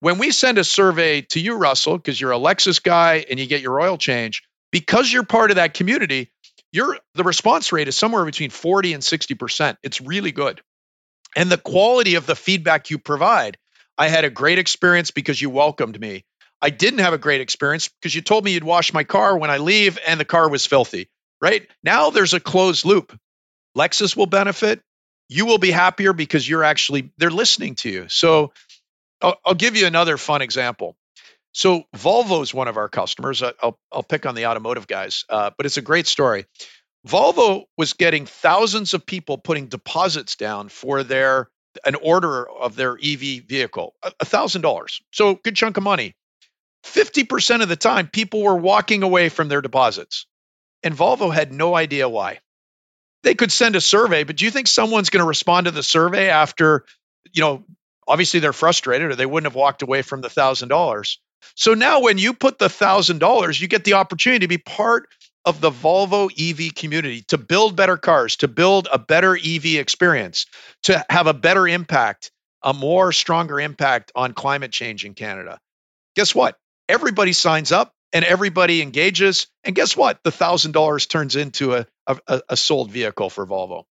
When 0.00 0.18
we 0.18 0.30
send 0.30 0.56
a 0.56 0.64
survey 0.64 1.20
to 1.22 1.40
you, 1.40 1.56
Russell, 1.56 1.98
because 1.98 2.18
you're 2.18 2.32
a 2.32 2.38
Lexus 2.38 2.82
guy 2.82 3.26
and 3.28 3.38
you 3.38 3.46
get 3.46 3.60
your 3.60 3.78
oil 3.80 3.98
change, 3.98 4.42
because 4.72 5.12
you're 5.12 5.24
part 5.24 5.50
of 5.50 5.56
that 5.56 5.74
community, 5.74 6.30
your 6.72 6.98
the 7.14 7.24
response 7.24 7.72
rate 7.72 7.88
is 7.88 7.96
somewhere 7.96 8.24
between 8.24 8.48
40 8.48 8.94
and 8.94 9.02
60%. 9.02 9.76
It's 9.82 10.00
really 10.00 10.32
good. 10.32 10.62
And 11.36 11.50
the 11.50 11.58
quality 11.58 12.14
of 12.14 12.24
the 12.24 12.36
feedback 12.36 12.88
you 12.88 12.98
provide, 12.98 13.58
I 13.98 14.08
had 14.08 14.24
a 14.24 14.30
great 14.30 14.58
experience 14.58 15.10
because 15.10 15.40
you 15.40 15.50
welcomed 15.50 16.00
me. 16.00 16.24
I 16.62 16.70
didn't 16.70 17.00
have 17.00 17.12
a 17.12 17.18
great 17.18 17.42
experience 17.42 17.88
because 17.88 18.14
you 18.14 18.22
told 18.22 18.44
me 18.44 18.52
you'd 18.52 18.64
wash 18.64 18.94
my 18.94 19.04
car 19.04 19.36
when 19.36 19.50
I 19.50 19.58
leave 19.58 19.98
and 20.06 20.18
the 20.18 20.24
car 20.24 20.48
was 20.48 20.64
filthy, 20.64 21.10
right? 21.42 21.68
Now 21.82 22.08
there's 22.08 22.32
a 22.32 22.40
closed 22.40 22.86
loop. 22.86 23.18
Lexus 23.76 24.16
will 24.16 24.26
benefit. 24.26 24.80
You 25.28 25.46
will 25.46 25.58
be 25.58 25.70
happier 25.70 26.12
because 26.12 26.48
you're 26.48 26.64
actually, 26.64 27.10
they're 27.18 27.30
listening 27.30 27.74
to 27.76 27.90
you. 27.90 28.06
So 28.08 28.52
I'll, 29.20 29.38
I'll 29.44 29.54
give 29.54 29.76
you 29.76 29.86
another 29.86 30.16
fun 30.16 30.42
example. 30.42 30.96
So 31.52 31.84
Volvo 31.96 32.42
is 32.42 32.52
one 32.52 32.68
of 32.68 32.76
our 32.76 32.88
customers. 32.88 33.42
I'll, 33.42 33.78
I'll 33.90 34.02
pick 34.02 34.26
on 34.26 34.34
the 34.34 34.46
automotive 34.46 34.86
guys, 34.86 35.24
uh, 35.28 35.50
but 35.56 35.66
it's 35.66 35.78
a 35.78 35.82
great 35.82 36.06
story. 36.06 36.44
Volvo 37.06 37.64
was 37.78 37.92
getting 37.94 38.26
thousands 38.26 38.92
of 38.92 39.06
people 39.06 39.38
putting 39.38 39.66
deposits 39.66 40.36
down 40.36 40.68
for 40.68 41.02
their 41.02 41.48
an 41.84 41.94
order 41.94 42.48
of 42.48 42.74
their 42.74 42.92
EV 42.92 43.44
vehicle, 43.46 43.94
thousand 44.22 44.62
dollars. 44.62 45.00
So 45.12 45.34
good 45.34 45.56
chunk 45.56 45.76
of 45.76 45.82
money. 45.82 46.14
50% 46.84 47.62
of 47.62 47.68
the 47.68 47.76
time, 47.76 48.08
people 48.08 48.42
were 48.42 48.56
walking 48.56 49.02
away 49.02 49.28
from 49.28 49.48
their 49.48 49.60
deposits. 49.60 50.26
And 50.82 50.94
Volvo 50.94 51.32
had 51.32 51.52
no 51.52 51.74
idea 51.74 52.08
why. 52.08 52.38
They 53.26 53.34
could 53.34 53.50
send 53.50 53.74
a 53.74 53.80
survey, 53.80 54.22
but 54.22 54.36
do 54.36 54.44
you 54.44 54.52
think 54.52 54.68
someone's 54.68 55.10
going 55.10 55.20
to 55.20 55.26
respond 55.26 55.64
to 55.64 55.72
the 55.72 55.82
survey 55.82 56.30
after, 56.30 56.84
you 57.32 57.42
know, 57.42 57.64
obviously 58.06 58.38
they're 58.38 58.52
frustrated 58.52 59.10
or 59.10 59.16
they 59.16 59.26
wouldn't 59.26 59.50
have 59.50 59.56
walked 59.56 59.82
away 59.82 60.02
from 60.02 60.20
the 60.20 60.30
thousand 60.30 60.68
dollars? 60.68 61.18
So 61.56 61.74
now 61.74 62.02
when 62.02 62.18
you 62.18 62.34
put 62.34 62.60
the 62.60 62.68
$1,000, 62.68 63.60
you 63.60 63.66
get 63.66 63.82
the 63.82 63.94
opportunity 63.94 64.44
to 64.44 64.48
be 64.48 64.58
part 64.58 65.08
of 65.44 65.60
the 65.60 65.72
Volvo 65.72 66.30
EV 66.30 66.72
community, 66.72 67.22
to 67.22 67.36
build 67.36 67.74
better 67.74 67.96
cars, 67.96 68.36
to 68.36 68.48
build 68.48 68.86
a 68.92 68.98
better 68.98 69.36
EV 69.36 69.74
experience, 69.74 70.46
to 70.84 71.04
have 71.10 71.26
a 71.26 71.34
better 71.34 71.66
impact, 71.66 72.30
a 72.62 72.72
more 72.72 73.10
stronger 73.10 73.58
impact 73.58 74.12
on 74.14 74.34
climate 74.34 74.70
change 74.70 75.04
in 75.04 75.14
Canada. 75.14 75.58
Guess 76.14 76.32
what? 76.32 76.56
Everybody 76.88 77.32
signs 77.32 77.72
up 77.72 77.92
and 78.12 78.24
everybody 78.24 78.82
engages. 78.82 79.48
And 79.64 79.74
guess 79.74 79.96
what? 79.96 80.22
The 80.22 80.30
$1,000 80.30 81.08
turns 81.08 81.34
into 81.34 81.74
a, 81.74 81.86
a, 82.06 82.42
a 82.50 82.56
sold 82.56 82.90
vehicle 82.90 83.30
for 83.30 83.46
Volvo. 83.46 83.84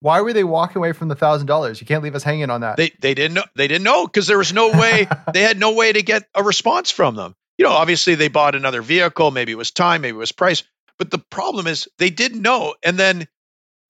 Why 0.00 0.20
were 0.20 0.32
they 0.32 0.44
walking 0.44 0.76
away 0.76 0.92
from 0.92 1.08
the 1.08 1.14
thousand 1.14 1.46
dollars? 1.46 1.80
You 1.80 1.86
can't 1.86 2.02
leave 2.02 2.14
us 2.14 2.22
hanging 2.22 2.50
on 2.50 2.60
that. 2.60 2.76
They 2.76 2.92
they 3.00 3.14
didn't 3.14 3.34
know 3.34 3.44
they 3.56 3.68
didn't 3.68 3.84
know 3.84 4.06
because 4.06 4.26
there 4.26 4.38
was 4.38 4.52
no 4.52 4.70
way 4.70 5.08
they 5.32 5.40
had 5.40 5.58
no 5.58 5.72
way 5.72 5.92
to 5.92 6.02
get 6.02 6.24
a 6.34 6.42
response 6.42 6.90
from 6.90 7.16
them. 7.16 7.34
You 7.56 7.64
know, 7.64 7.72
obviously 7.72 8.14
they 8.14 8.28
bought 8.28 8.54
another 8.54 8.82
vehicle, 8.82 9.30
maybe 9.30 9.52
it 9.52 9.58
was 9.58 9.70
time, 9.70 10.02
maybe 10.02 10.16
it 10.16 10.18
was 10.18 10.32
price, 10.32 10.64
but 10.98 11.10
the 11.10 11.18
problem 11.18 11.66
is 11.66 11.88
they 11.98 12.10
didn't 12.10 12.42
know. 12.42 12.74
And 12.82 12.98
then 12.98 13.26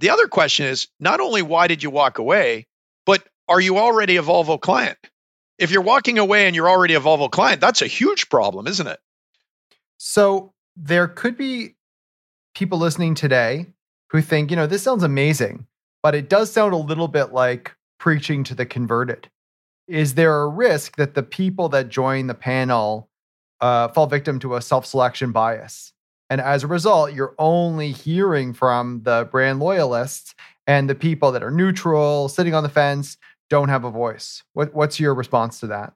the 0.00 0.10
other 0.10 0.28
question 0.28 0.66
is 0.66 0.88
not 1.00 1.20
only 1.20 1.42
why 1.42 1.66
did 1.66 1.82
you 1.82 1.90
walk 1.90 2.18
away, 2.18 2.66
but 3.06 3.26
are 3.48 3.60
you 3.60 3.78
already 3.78 4.16
a 4.16 4.22
Volvo 4.22 4.60
client? 4.60 4.98
If 5.58 5.70
you're 5.70 5.82
walking 5.82 6.18
away 6.18 6.46
and 6.46 6.54
you're 6.54 6.68
already 6.68 6.94
a 6.94 7.00
Volvo 7.00 7.30
client, 7.30 7.60
that's 7.60 7.82
a 7.82 7.86
huge 7.86 8.28
problem, 8.28 8.66
isn't 8.66 8.86
it? 8.86 9.00
So 9.98 10.52
there 10.76 11.08
could 11.08 11.36
be 11.36 11.76
people 12.54 12.78
listening 12.78 13.14
today 13.14 13.66
who 14.10 14.20
think, 14.20 14.50
you 14.50 14.56
know, 14.56 14.66
this 14.66 14.82
sounds 14.82 15.02
amazing 15.02 15.66
but 16.04 16.14
it 16.14 16.28
does 16.28 16.52
sound 16.52 16.74
a 16.74 16.76
little 16.76 17.08
bit 17.08 17.32
like 17.32 17.74
preaching 17.98 18.44
to 18.44 18.54
the 18.54 18.66
converted. 18.66 19.30
Is 19.88 20.14
there 20.14 20.42
a 20.42 20.48
risk 20.48 20.96
that 20.96 21.14
the 21.14 21.22
people 21.22 21.70
that 21.70 21.88
join 21.88 22.26
the 22.26 22.34
panel 22.34 23.08
uh, 23.62 23.88
fall 23.88 24.06
victim 24.06 24.38
to 24.40 24.54
a 24.54 24.60
self 24.60 24.84
selection 24.84 25.32
bias? 25.32 25.94
And 26.28 26.42
as 26.42 26.62
a 26.62 26.66
result, 26.66 27.14
you're 27.14 27.34
only 27.38 27.92
hearing 27.92 28.52
from 28.52 29.02
the 29.02 29.26
brand 29.30 29.60
loyalists 29.60 30.34
and 30.66 30.90
the 30.90 30.94
people 30.94 31.32
that 31.32 31.42
are 31.42 31.50
neutral, 31.50 32.28
sitting 32.28 32.54
on 32.54 32.64
the 32.64 32.68
fence, 32.68 33.16
don't 33.48 33.70
have 33.70 33.84
a 33.84 33.90
voice. 33.90 34.42
What, 34.52 34.74
what's 34.74 35.00
your 35.00 35.14
response 35.14 35.60
to 35.60 35.68
that? 35.68 35.94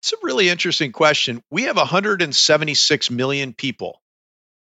It's 0.00 0.14
a 0.14 0.16
really 0.22 0.48
interesting 0.48 0.92
question. 0.92 1.42
We 1.50 1.64
have 1.64 1.76
176 1.76 3.10
million 3.10 3.52
people 3.52 4.00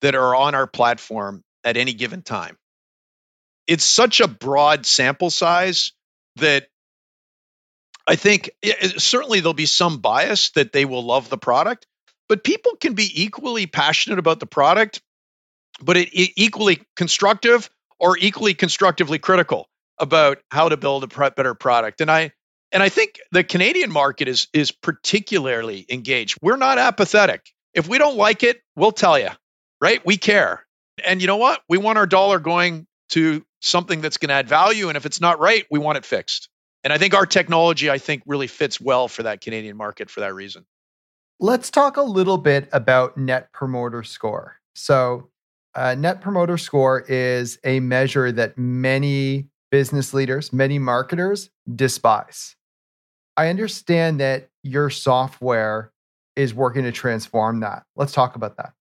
that 0.03 0.15
are 0.15 0.35
on 0.35 0.55
our 0.55 0.67
platform 0.67 1.43
at 1.65 1.77
any 1.77 1.93
given 1.93 2.23
time 2.23 2.57
it's 3.67 3.85
such 3.85 4.21
a 4.21 4.29
broad 4.29 4.87
sample 4.87 5.31
size 5.31 5.93
that 6.37 6.69
I 8.07 8.17
think 8.17 8.51
certainly 8.99 9.41
there'll 9.41 9.55
be 9.55 9.67
some 9.67 9.99
bias 9.99 10.51
that 10.51 10.73
they 10.73 10.85
will 10.85 11.05
love 11.05 11.29
the 11.29 11.39
product, 11.39 11.87
but 12.29 12.45
people 12.45 12.77
can 12.81 12.95
be 12.95 13.11
equally 13.23 13.67
passionate 13.67 14.19
about 14.19 14.39
the 14.39 14.47
product, 14.47 15.03
but 15.81 15.97
it, 15.97 16.09
it 16.13 16.31
equally 16.37 16.83
constructive 16.95 17.69
or 17.99 18.17
equally 18.19 18.55
constructively 18.55 19.19
critical 19.19 19.69
about 19.99 20.39
how 20.51 20.69
to 20.69 20.77
build 20.77 21.03
a 21.03 21.31
better 21.31 21.55
product. 21.55 22.01
And 22.01 22.11
I 22.11 22.33
and 22.71 22.83
I 22.83 22.89
think 22.91 23.19
the 23.33 23.43
Canadian 23.43 23.91
market 23.91 24.29
is 24.29 24.47
is 24.53 24.71
particularly 24.71 25.85
engaged. 25.89 26.39
We're 26.43 26.57
not 26.57 26.79
apathetic. 26.79 27.51
If 27.75 27.89
we 27.89 27.99
don't 27.99 28.17
like 28.17 28.43
it, 28.43 28.61
we'll 28.77 28.93
tell 28.93 29.19
you, 29.19 29.31
right? 29.87 30.05
We 30.05 30.17
care. 30.17 30.67
And 31.07 31.21
you 31.21 31.29
know 31.29 31.37
what? 31.37 31.63
We 31.69 31.79
want 31.79 31.97
our 31.97 32.07
dollar 32.07 32.41
going 32.41 32.89
to 33.11 33.47
something 33.61 34.01
that's 34.01 34.17
going 34.17 34.31
to 34.31 34.35
add 34.35 34.49
value. 34.49 34.89
And 34.89 34.97
if 34.97 35.07
it's 35.07 35.21
not 35.21 35.39
right, 35.39 35.65
we 35.71 35.79
want 35.79 35.97
it 35.97 36.05
fixed. 36.05 36.49
And 36.83 36.93
I 36.93 36.99
think 36.99 37.15
our 37.15 37.25
technology, 37.25 37.89
I 37.89 37.99
think, 37.99 38.25
really 38.27 38.49
fits 38.49 38.81
well 38.81 39.07
for 39.07 39.23
that 39.23 39.41
Canadian 39.41 39.77
market 39.77 40.11
for 40.11 40.21
that 40.21 40.35
reason. 40.35 40.67
Let's 41.39 41.71
talk 41.71 41.99
a 41.99 42.03
little 42.03 42.37
bit 42.37 42.69
about 42.73 43.17
Net 43.17 43.53
Promoter 43.53 44.03
Score. 44.03 44.57
So, 44.75 45.31
uh, 45.77 45.95
Net 45.95 46.21
Promoter 46.21 46.59
Score 46.59 47.05
is 47.07 47.59
a 47.63 47.79
measure 47.79 48.33
that 48.33 48.59
many 48.59 49.51
business 49.71 50.13
leaders, 50.13 50.53
many 50.53 50.81
marketers 50.81 51.51
despise. 51.73 52.57
I 53.37 53.51
understand 53.51 54.19
that 54.19 54.49
your 54.65 54.91
software 54.91 55.93
is 56.35 56.55
working 56.55 56.83
to 56.85 56.93
transform 56.93 57.61
that. 57.61 57.85
Let's 57.95 58.13
talk 58.13 58.35
about 58.35 58.57
that. 58.57 58.73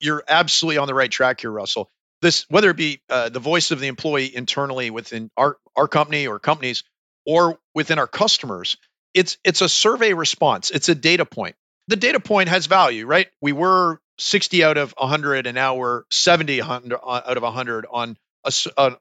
You're 0.00 0.22
absolutely 0.26 0.78
on 0.78 0.86
the 0.86 0.94
right 0.94 1.10
track 1.10 1.40
here, 1.40 1.50
Russell. 1.50 1.90
This 2.22 2.46
whether 2.48 2.70
it 2.70 2.76
be 2.76 3.00
uh, 3.10 3.28
the 3.28 3.40
voice 3.40 3.70
of 3.70 3.80
the 3.80 3.88
employee 3.88 4.34
internally 4.34 4.90
within 4.90 5.30
our 5.36 5.56
our 5.76 5.88
company 5.88 6.26
or 6.26 6.38
companies 6.38 6.84
or 7.26 7.58
within 7.74 7.98
our 7.98 8.06
customers 8.06 8.76
it's 9.16 9.38
it's 9.44 9.62
a 9.62 9.68
survey 9.68 10.12
response. 10.12 10.70
It's 10.70 10.90
a 10.90 10.94
data 10.94 11.24
point. 11.24 11.56
The 11.88 11.96
data 11.96 12.20
point 12.20 12.50
has 12.50 12.66
value 12.66 13.06
right? 13.06 13.28
We 13.40 13.52
were 13.52 13.98
60 14.18 14.62
out 14.62 14.76
of 14.76 14.94
100 14.96 15.46
and 15.46 15.54
now 15.54 15.76
we're 15.76 16.02
70 16.10 16.60
uh, 16.60 16.80
out 17.02 17.36
of 17.36 17.42
100 17.42 17.86
on 17.90 18.16
a 18.44 18.52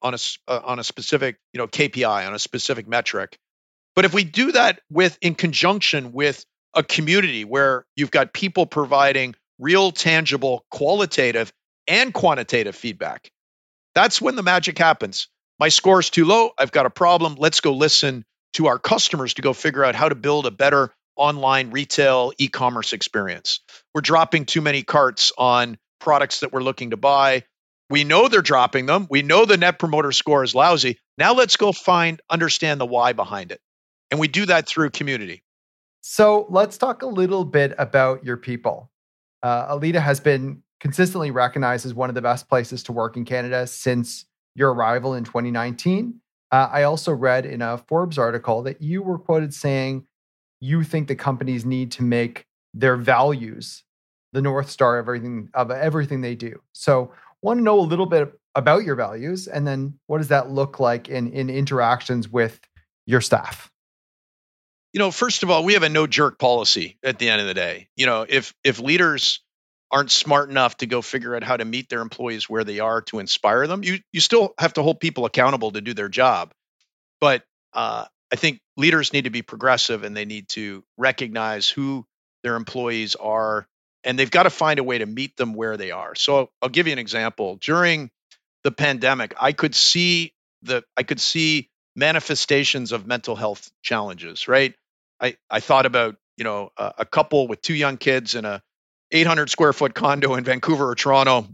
on 0.01 0.13
a 0.13 0.17
uh, 0.47 0.61
on 0.63 0.79
a 0.79 0.83
specific 0.83 1.37
you 1.53 1.57
know 1.59 1.67
KPI 1.67 2.27
on 2.27 2.33
a 2.33 2.39
specific 2.39 2.87
metric. 2.87 3.37
But 3.93 4.05
if 4.05 4.13
we 4.13 4.23
do 4.23 4.53
that 4.53 4.79
with 4.89 5.17
in 5.21 5.35
conjunction 5.35 6.13
with 6.13 6.45
a 6.73 6.81
community 6.81 7.43
where 7.43 7.85
you've 7.95 8.11
got 8.11 8.33
people 8.33 8.65
providing 8.65 9.35
real, 9.59 9.91
tangible, 9.91 10.65
qualitative, 10.69 11.51
and 11.87 12.13
quantitative 12.13 12.75
feedback. 12.75 13.29
That's 13.93 14.21
when 14.21 14.35
the 14.35 14.43
magic 14.43 14.77
happens. 14.77 15.27
My 15.59 15.69
score 15.69 15.99
is 15.99 16.09
too 16.09 16.25
low. 16.25 16.51
I've 16.57 16.71
got 16.71 16.85
a 16.85 16.89
problem. 16.89 17.35
Let's 17.37 17.61
go 17.61 17.73
listen 17.73 18.25
to 18.53 18.67
our 18.67 18.79
customers 18.79 19.35
to 19.35 19.41
go 19.41 19.53
figure 19.53 19.83
out 19.83 19.95
how 19.95 20.09
to 20.09 20.15
build 20.15 20.45
a 20.45 20.51
better 20.51 20.93
online 21.15 21.71
retail 21.71 22.33
e 22.37 22.47
commerce 22.47 22.93
experience. 22.93 23.61
We're 23.93 24.01
dropping 24.01 24.45
too 24.45 24.61
many 24.61 24.83
carts 24.83 25.31
on 25.37 25.77
products 25.99 26.41
that 26.41 26.51
we're 26.51 26.63
looking 26.63 26.89
to 26.89 26.97
buy. 26.97 27.43
We 27.89 28.03
know 28.03 28.27
they're 28.27 28.41
dropping 28.41 28.85
them. 28.87 29.07
We 29.09 29.21
know 29.21 29.45
the 29.45 29.57
net 29.57 29.79
promoter 29.79 30.11
score 30.11 30.43
is 30.43 30.55
lousy. 30.55 30.97
Now 31.17 31.33
let's 31.33 31.55
go 31.55 31.71
find, 31.71 32.21
understand 32.29 32.81
the 32.81 32.85
why 32.85 33.13
behind 33.13 33.51
it. 33.51 33.61
And 34.11 34.19
we 34.19 34.27
do 34.27 34.45
that 34.47 34.67
through 34.67 34.89
community. 34.89 35.43
So 36.01 36.45
let's 36.49 36.77
talk 36.77 37.01
a 37.01 37.07
little 37.07 37.45
bit 37.45 37.73
about 37.77 38.25
your 38.25 38.37
people. 38.37 38.91
Uh, 39.45 39.67
Alida 39.69 40.01
has 40.01 40.19
been 40.19 40.63
consistently 40.79 41.29
recognized 41.29 41.85
as 41.85 41.93
one 41.93 42.09
of 42.09 42.15
the 42.15 42.21
best 42.21 42.49
places 42.49 42.81
to 42.81 42.91
work 42.91 43.15
in 43.15 43.25
Canada 43.25 43.67
since 43.67 44.25
your 44.55 44.73
arrival 44.73 45.13
in 45.13 45.23
2019. 45.23 46.19
Uh, 46.51 46.67
I 46.71 46.81
also 46.81 47.13
read 47.13 47.45
in 47.45 47.61
a 47.61 47.77
Forbes 47.77 48.17
article 48.17 48.63
that 48.63 48.81
you 48.81 49.03
were 49.03 49.19
quoted 49.19 49.53
saying 49.53 50.07
you 50.61 50.83
think 50.83 51.07
the 51.07 51.15
companies 51.15 51.63
need 51.63 51.91
to 51.91 52.01
make 52.01 52.47
their 52.73 52.97
values 52.97 53.83
the 54.33 54.41
north 54.41 54.67
star 54.67 54.97
of 54.97 55.03
everything 55.03 55.49
of 55.53 55.69
everything 55.69 56.21
they 56.21 56.33
do. 56.33 56.59
So, 56.73 57.11
want 57.43 57.59
to 57.59 57.63
know 57.63 57.79
a 57.79 57.81
little 57.81 58.07
bit 58.07 58.33
about 58.55 58.83
your 58.83 58.95
values, 58.95 59.47
and 59.47 59.67
then 59.67 59.99
what 60.07 60.17
does 60.17 60.29
that 60.29 60.49
look 60.49 60.79
like 60.79 61.07
in 61.07 61.27
in 61.27 61.51
interactions 61.51 62.27
with 62.27 62.59
your 63.05 63.21
staff? 63.21 63.71
You 64.95 64.99
know, 64.99 65.11
first 65.11 65.43
of 65.43 65.51
all, 65.51 65.65
we 65.65 65.73
have 65.73 65.83
a 65.83 65.89
no 65.89 66.07
jerk 66.07 66.39
policy 66.39 66.97
at 67.03 67.19
the 67.19 67.29
end 67.29 67.41
of 67.41 67.47
the 67.47 67.53
day. 67.53 67.89
You 67.97 68.05
know, 68.05 68.25
if 68.27 68.53
if 68.63 68.79
leaders 68.79 69.41
aren't 69.91 70.09
smart 70.09 70.49
enough 70.49 70.77
to 70.77 70.85
go 70.85 71.01
figure 71.01 71.35
out 71.35 71.43
how 71.43 71.57
to 71.57 71.65
meet 71.65 71.89
their 71.89 71.99
employees 71.99 72.49
where 72.49 72.63
they 72.63 72.79
are 72.79 73.01
to 73.01 73.19
inspire 73.19 73.67
them, 73.67 73.83
you 73.83 73.99
you 74.13 74.21
still 74.21 74.53
have 74.57 74.71
to 74.75 74.83
hold 74.83 75.01
people 75.01 75.25
accountable 75.25 75.71
to 75.71 75.81
do 75.81 75.93
their 75.93 76.07
job. 76.07 76.53
But 77.19 77.43
uh, 77.73 78.05
I 78.31 78.37
think 78.37 78.61
leaders 78.77 79.11
need 79.11 79.25
to 79.25 79.29
be 79.29 79.41
progressive 79.41 80.05
and 80.05 80.15
they 80.15 80.23
need 80.23 80.47
to 80.49 80.81
recognize 80.95 81.69
who 81.69 82.05
their 82.43 82.55
employees 82.55 83.15
are 83.15 83.67
and 84.05 84.17
they've 84.17 84.31
got 84.31 84.43
to 84.43 84.49
find 84.49 84.79
a 84.79 84.83
way 84.83 84.99
to 84.99 85.05
meet 85.05 85.35
them 85.35 85.55
where 85.55 85.75
they 85.75 85.91
are. 85.91 86.15
So 86.15 86.51
I'll 86.61 86.69
give 86.69 86.87
you 86.87 86.93
an 86.93 86.99
example. 86.99 87.57
During 87.57 88.11
the 88.63 88.71
pandemic, 88.71 89.33
I 89.41 89.51
could 89.51 89.75
see 89.75 90.33
the 90.61 90.85
I 90.95 91.03
could 91.03 91.19
see 91.19 91.69
manifestations 91.97 92.93
of 92.93 93.05
mental 93.05 93.35
health 93.35 93.69
challenges, 93.81 94.47
right? 94.47 94.73
I 95.21 95.37
I 95.49 95.59
thought 95.59 95.85
about, 95.85 96.15
you 96.37 96.43
know, 96.43 96.71
a, 96.77 96.93
a 96.99 97.05
couple 97.05 97.47
with 97.47 97.61
two 97.61 97.73
young 97.73 97.97
kids 97.97 98.35
in 98.35 98.45
a 98.45 98.61
800 99.11 99.49
square 99.49 99.73
foot 99.73 99.93
condo 99.93 100.35
in 100.35 100.43
Vancouver 100.43 100.89
or 100.89 100.95
Toronto. 100.95 101.47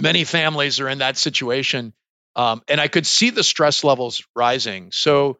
Many 0.00 0.24
families 0.24 0.80
are 0.80 0.88
in 0.88 0.98
that 0.98 1.16
situation. 1.16 1.92
Um, 2.36 2.62
and 2.68 2.80
I 2.80 2.88
could 2.88 3.06
see 3.06 3.30
the 3.30 3.42
stress 3.42 3.82
levels 3.82 4.22
rising. 4.36 4.90
So 4.92 5.38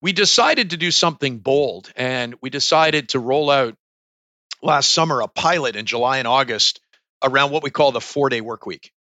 we 0.00 0.12
decided 0.12 0.70
to 0.70 0.76
do 0.76 0.90
something 0.90 1.38
bold 1.38 1.92
and 1.96 2.36
we 2.40 2.50
decided 2.50 3.10
to 3.10 3.18
roll 3.18 3.50
out 3.50 3.74
last 4.62 4.92
summer 4.92 5.20
a 5.20 5.28
pilot 5.28 5.74
in 5.74 5.86
July 5.86 6.18
and 6.18 6.28
August 6.28 6.80
around 7.24 7.50
what 7.50 7.62
we 7.62 7.70
call 7.70 7.92
the 7.92 8.00
four 8.00 8.28
day 8.28 8.40
work 8.40 8.66
week. 8.66 8.92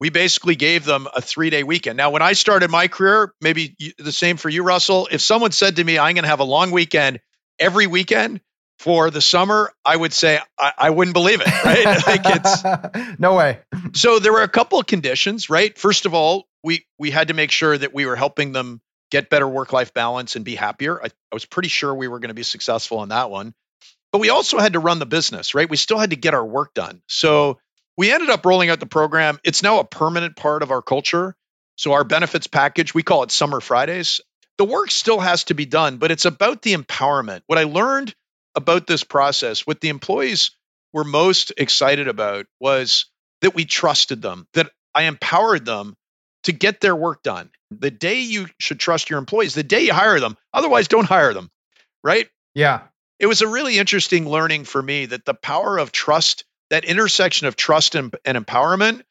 We 0.00 0.10
basically 0.10 0.56
gave 0.56 0.84
them 0.84 1.06
a 1.14 1.20
three 1.20 1.50
day 1.50 1.62
weekend. 1.62 1.96
Now, 1.96 2.10
when 2.10 2.22
I 2.22 2.32
started 2.32 2.70
my 2.70 2.88
career, 2.88 3.32
maybe 3.40 3.76
the 3.98 4.12
same 4.12 4.36
for 4.36 4.48
you, 4.48 4.62
Russell, 4.62 5.08
if 5.10 5.20
someone 5.20 5.52
said 5.52 5.76
to 5.76 5.84
me, 5.84 5.98
I'm 5.98 6.14
going 6.14 6.24
to 6.24 6.30
have 6.30 6.40
a 6.40 6.44
long 6.44 6.70
weekend 6.70 7.20
every 7.58 7.86
weekend 7.86 8.40
for 8.78 9.10
the 9.10 9.20
summer, 9.20 9.72
I 9.84 9.96
would 9.96 10.12
say 10.12 10.38
I, 10.58 10.72
I 10.78 10.90
wouldn't 10.90 11.14
believe 11.14 11.40
it, 11.40 11.64
right? 11.64 12.06
like 12.06 12.22
it's 12.24 13.18
no 13.18 13.34
way. 13.34 13.60
So 13.94 14.18
there 14.18 14.32
were 14.32 14.42
a 14.42 14.48
couple 14.48 14.78
of 14.78 14.86
conditions, 14.86 15.48
right? 15.48 15.76
First 15.76 16.04
of 16.06 16.14
all, 16.14 16.46
we 16.62 16.84
we 16.98 17.10
had 17.10 17.28
to 17.28 17.34
make 17.34 17.50
sure 17.50 17.76
that 17.76 17.94
we 17.94 18.06
were 18.06 18.16
helping 18.16 18.52
them 18.52 18.80
get 19.10 19.30
better 19.30 19.48
work 19.48 19.72
life 19.72 19.94
balance 19.94 20.36
and 20.36 20.44
be 20.44 20.54
happier. 20.54 21.02
I, 21.02 21.06
I 21.06 21.34
was 21.34 21.44
pretty 21.44 21.68
sure 21.68 21.94
we 21.94 22.08
were 22.08 22.18
going 22.18 22.28
to 22.28 22.34
be 22.34 22.42
successful 22.42 22.98
on 22.98 23.08
that 23.08 23.30
one. 23.30 23.54
But 24.12 24.20
we 24.20 24.30
also 24.30 24.58
had 24.58 24.74
to 24.74 24.78
run 24.78 24.98
the 24.98 25.06
business, 25.06 25.54
right? 25.54 25.68
We 25.68 25.76
still 25.76 25.98
had 25.98 26.10
to 26.10 26.16
get 26.16 26.34
our 26.34 26.44
work 26.44 26.74
done. 26.74 27.02
So 27.08 27.58
we 27.96 28.12
ended 28.12 28.30
up 28.30 28.44
rolling 28.46 28.70
out 28.70 28.80
the 28.80 28.86
program. 28.86 29.38
It's 29.44 29.62
now 29.62 29.80
a 29.80 29.84
permanent 29.84 30.36
part 30.36 30.62
of 30.62 30.70
our 30.70 30.82
culture. 30.82 31.34
So 31.76 31.92
our 31.92 32.04
benefits 32.04 32.46
package, 32.46 32.94
we 32.94 33.02
call 33.02 33.22
it 33.22 33.30
Summer 33.30 33.60
Fridays. 33.60 34.20
The 34.58 34.64
work 34.64 34.90
still 34.90 35.20
has 35.20 35.44
to 35.44 35.54
be 35.54 35.64
done, 35.64 35.98
but 35.98 36.10
it's 36.10 36.24
about 36.24 36.62
the 36.62 36.74
empowerment. 36.74 37.42
What 37.46 37.58
I 37.58 37.64
learned 37.64 38.14
about 38.54 38.86
this 38.86 39.04
process, 39.04 39.66
what 39.66 39.80
the 39.80 39.88
employees 39.88 40.50
were 40.92 41.04
most 41.04 41.52
excited 41.56 42.08
about 42.08 42.46
was 42.60 43.06
that 43.40 43.54
we 43.54 43.64
trusted 43.64 44.20
them, 44.20 44.46
that 44.54 44.70
I 44.94 45.04
empowered 45.04 45.64
them 45.64 45.94
to 46.44 46.52
get 46.52 46.80
their 46.80 46.96
work 46.96 47.22
done. 47.22 47.50
The 47.70 47.90
day 47.90 48.20
you 48.20 48.48
should 48.58 48.80
trust 48.80 49.10
your 49.10 49.18
employees, 49.18 49.54
the 49.54 49.62
day 49.62 49.82
you 49.82 49.92
hire 49.92 50.18
them. 50.18 50.36
Otherwise, 50.52 50.88
don't 50.88 51.04
hire 51.04 51.34
them, 51.34 51.50
right? 52.02 52.28
Yeah. 52.54 52.82
It 53.18 53.26
was 53.26 53.42
a 53.42 53.48
really 53.48 53.78
interesting 53.78 54.28
learning 54.28 54.64
for 54.64 54.82
me 54.82 55.06
that 55.06 55.24
the 55.24 55.34
power 55.34 55.78
of 55.78 55.92
trust, 55.92 56.44
that 56.70 56.84
intersection 56.84 57.46
of 57.46 57.56
trust 57.56 57.94
and, 57.94 58.14
and 58.24 58.38
empowerment, 58.38 59.02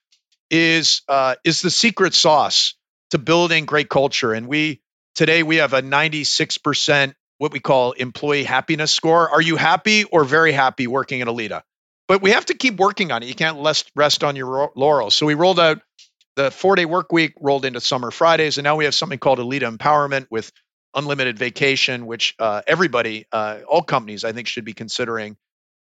is 0.49 1.01
uh, 1.07 1.35
is 1.43 1.61
the 1.61 1.69
secret 1.69 2.13
sauce 2.13 2.75
to 3.11 3.17
building 3.17 3.65
great 3.65 3.89
culture. 3.89 4.33
And 4.33 4.47
we 4.47 4.81
today 5.17 5.43
we 5.43 5.57
have 5.57 5.73
a 5.73 5.81
96% 5.81 7.13
what 7.39 7.51
we 7.51 7.59
call 7.59 7.91
employee 7.91 8.43
happiness 8.43 8.91
score. 8.91 9.29
Are 9.29 9.41
you 9.41 9.57
happy 9.57 10.05
or 10.05 10.23
very 10.23 10.51
happy 10.51 10.87
working 10.87 11.21
at 11.21 11.27
Alida? 11.27 11.63
But 12.07 12.21
we 12.21 12.31
have 12.31 12.45
to 12.45 12.53
keep 12.53 12.77
working 12.77 13.11
on 13.11 13.21
it. 13.21 13.27
You 13.27 13.35
can't 13.35 13.57
rest 13.95 14.23
on 14.23 14.35
your 14.35 14.71
laurels. 14.75 15.15
So 15.15 15.25
we 15.25 15.33
rolled 15.33 15.59
out 15.59 15.81
the 16.35 16.51
four 16.51 16.75
day 16.75 16.85
work 16.85 17.11
week 17.11 17.33
rolled 17.41 17.65
into 17.65 17.81
summer 17.81 18.11
Fridays, 18.11 18.57
and 18.57 18.63
now 18.63 18.75
we 18.75 18.85
have 18.85 18.95
something 18.95 19.19
called 19.19 19.39
Alida 19.39 19.69
Empowerment 19.69 20.27
with 20.29 20.51
unlimited 20.95 21.37
vacation, 21.37 22.05
which 22.05 22.35
uh, 22.39 22.61
everybody, 22.65 23.25
uh, 23.31 23.59
all 23.67 23.81
companies, 23.81 24.23
I 24.23 24.31
think, 24.31 24.47
should 24.47 24.65
be 24.65 24.73
considering, 24.73 25.35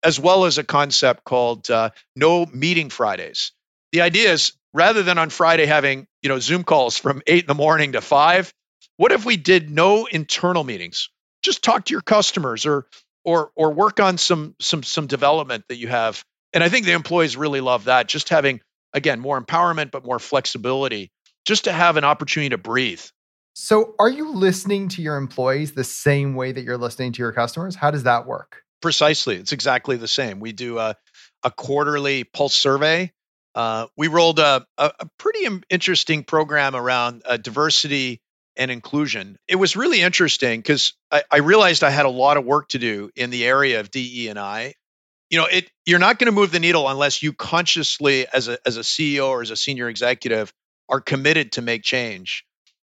as 0.03 0.19
well 0.19 0.45
as 0.45 0.59
a 0.59 0.65
concept 0.65 1.25
called 1.25 1.71
uh, 1.71 1.91
No 2.17 2.47
Meeting 2.47 2.89
Fridays. 2.89 3.53
The 3.93 4.01
idea 4.01 4.33
is 4.33 4.53
rather 4.73 5.03
than 5.03 5.19
on 5.19 5.31
Friday 5.31 5.67
having 5.67 6.07
you 6.23 6.29
know 6.29 6.39
Zoom 6.39 6.65
calls 6.65 6.97
from 6.97 7.21
eight 7.27 7.45
in 7.45 7.49
the 7.49 7.55
morning 7.55 7.93
to 7.93 8.01
five, 8.01 8.53
what 8.97 9.13
if 9.13 9.25
we 9.25 9.37
did 9.37 9.71
no 9.71 10.07
internal 10.07 10.65
meetings? 10.65 11.09
Just 11.43 11.63
talk 11.63 11.87
to 11.87 11.93
your 11.93 12.03
customers 12.03 12.67
or 12.67 12.87
or 13.25 13.51
or 13.57 13.73
work 13.73 14.01
on 14.01 14.19
some 14.19 14.55
some 14.61 14.83
some 14.83 15.07
development 15.07 15.65
that 15.69 15.77
you 15.77 15.89
have. 15.89 16.25
And 16.53 16.63
I 16.63 16.69
think 16.69 16.87
the 16.87 16.93
employees 16.93 17.37
really 17.37 17.61
love 17.61 17.85
that. 17.85 18.09
Just 18.09 18.29
having 18.29 18.61
again, 18.95 19.21
more 19.21 19.41
empowerment, 19.41 19.91
but 19.91 20.05
more 20.05 20.19
flexibility 20.19 21.11
just 21.45 21.65
to 21.65 21.73
have 21.73 21.97
an 21.97 22.05
opportunity 22.05 22.51
to 22.51 22.59
breathe. 22.59 23.03
So, 23.55 23.95
are 23.99 24.09
you 24.09 24.33
listening 24.33 24.89
to 24.91 25.03
your 25.03 25.17
employees 25.17 25.73
the 25.73 25.85
same 25.85 26.35
way 26.35 26.53
that 26.53 26.65
you're 26.65 26.79
listening 26.79 27.13
to 27.13 27.23
your 27.23 27.33
customers? 27.33 27.77
How 27.77 27.91
does 27.91 28.05
that 28.05 28.27
work? 28.27 28.63
Precisely. 28.81 29.37
It's 29.37 29.53
exactly 29.53 29.97
the 29.97 30.09
same. 30.09 30.41
We 30.41 30.53
do 30.53 30.79
a, 30.79 30.97
a 31.43 31.51
quarterly 31.51 32.25
pulse 32.25 32.55
survey. 32.55 33.13
Uh, 33.55 33.87
we 33.97 34.09
rolled 34.09 34.41
a, 34.41 34.67
a, 34.77 34.93
a, 34.99 35.07
pretty 35.17 35.47
interesting 35.71 36.25
program 36.25 36.75
around 36.75 37.23
uh, 37.25 37.37
diversity 37.37 38.21
and 38.57 38.71
inclusion. 38.71 39.37
It 39.49 39.57
was 39.57 39.77
really 39.77 40.01
interesting 40.01 40.61
because 40.61 40.95
I, 41.11 41.23
I 41.31 41.39
realized 41.39 41.83
I 41.85 41.91
had 41.91 42.07
a 42.07 42.11
lot 42.11 42.37
of 42.37 42.45
work 42.45 42.69
to 42.71 42.79
do 42.79 43.11
in 43.17 43.31
the 43.31 43.45
area 43.45 43.81
of 43.81 43.91
DE 43.91 44.29
and 44.29 44.39
I. 44.39 44.75
You 45.31 45.39
know 45.39 45.47
it 45.47 45.71
you're 45.87 45.99
not 45.99 46.19
going 46.19 46.27
to 46.27 46.33
move 46.33 46.53
the 46.53 46.61
needle 46.61 46.89
unless 46.89 47.23
you 47.23 47.33
consciously 47.33 48.27
as 48.33 48.49
a 48.49 48.59
as 48.67 48.77
a 48.77 48.81
ceo 48.81 49.29
or 49.29 49.43
as 49.43 49.51
a 49.51 49.57
senior 49.57 49.89
executive 49.89 50.53
are 50.89 51.01
committed 51.01 51.53
to 51.53 51.63
make 51.63 51.83
change. 51.83 52.45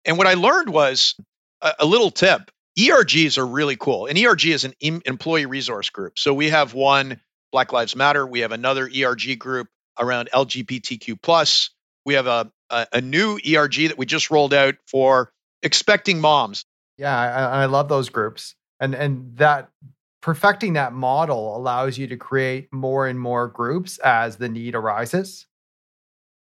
And 0.04 0.18
what 0.18 0.26
i 0.26 0.34
learned 0.34 0.68
was 0.68 1.14
a, 1.62 1.72
a 1.80 1.86
little 1.86 2.10
tip. 2.10 2.50
Ergs 2.78 3.38
are 3.38 3.46
really 3.46 3.76
cool 3.76 4.06
and 4.06 4.18
erg 4.18 4.44
is 4.44 4.64
an 4.64 4.74
em- 4.82 5.02
employee 5.06 5.46
resource 5.46 5.90
group. 5.90 6.18
So 6.18 6.34
we 6.34 6.50
have 6.50 6.74
one 6.74 7.20
black 7.52 7.72
lives 7.72 7.94
matter 7.94 8.26
we 8.26 8.40
have 8.40 8.52
another 8.52 8.90
erg 8.92 9.38
group 9.38 9.68
around 9.98 10.28
lgbtq 10.34 11.22
plus 11.22 11.70
we 12.04 12.14
have 12.14 12.26
a, 12.26 12.50
a, 12.68 12.86
a 12.94 13.00
new 13.00 13.38
erg 13.54 13.74
that 13.74 13.96
we 13.96 14.06
just 14.06 14.32
rolled 14.32 14.52
out 14.52 14.74
for 14.88 15.30
expecting 15.64 16.20
moms 16.20 16.64
yeah 16.96 17.18
I, 17.18 17.62
I 17.62 17.66
love 17.66 17.88
those 17.88 18.08
groups 18.08 18.54
and 18.80 18.94
and 18.94 19.36
that 19.36 19.70
perfecting 20.24 20.72
that 20.72 20.94
model 20.94 21.54
allows 21.54 21.98
you 21.98 22.06
to 22.06 22.16
create 22.16 22.72
more 22.72 23.06
and 23.06 23.20
more 23.20 23.46
groups 23.46 23.98
as 23.98 24.38
the 24.38 24.48
need 24.48 24.74
arises. 24.74 25.46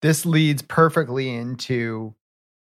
This 0.03 0.27
leads 0.27 0.61
perfectly 0.61 1.35
into 1.35 2.15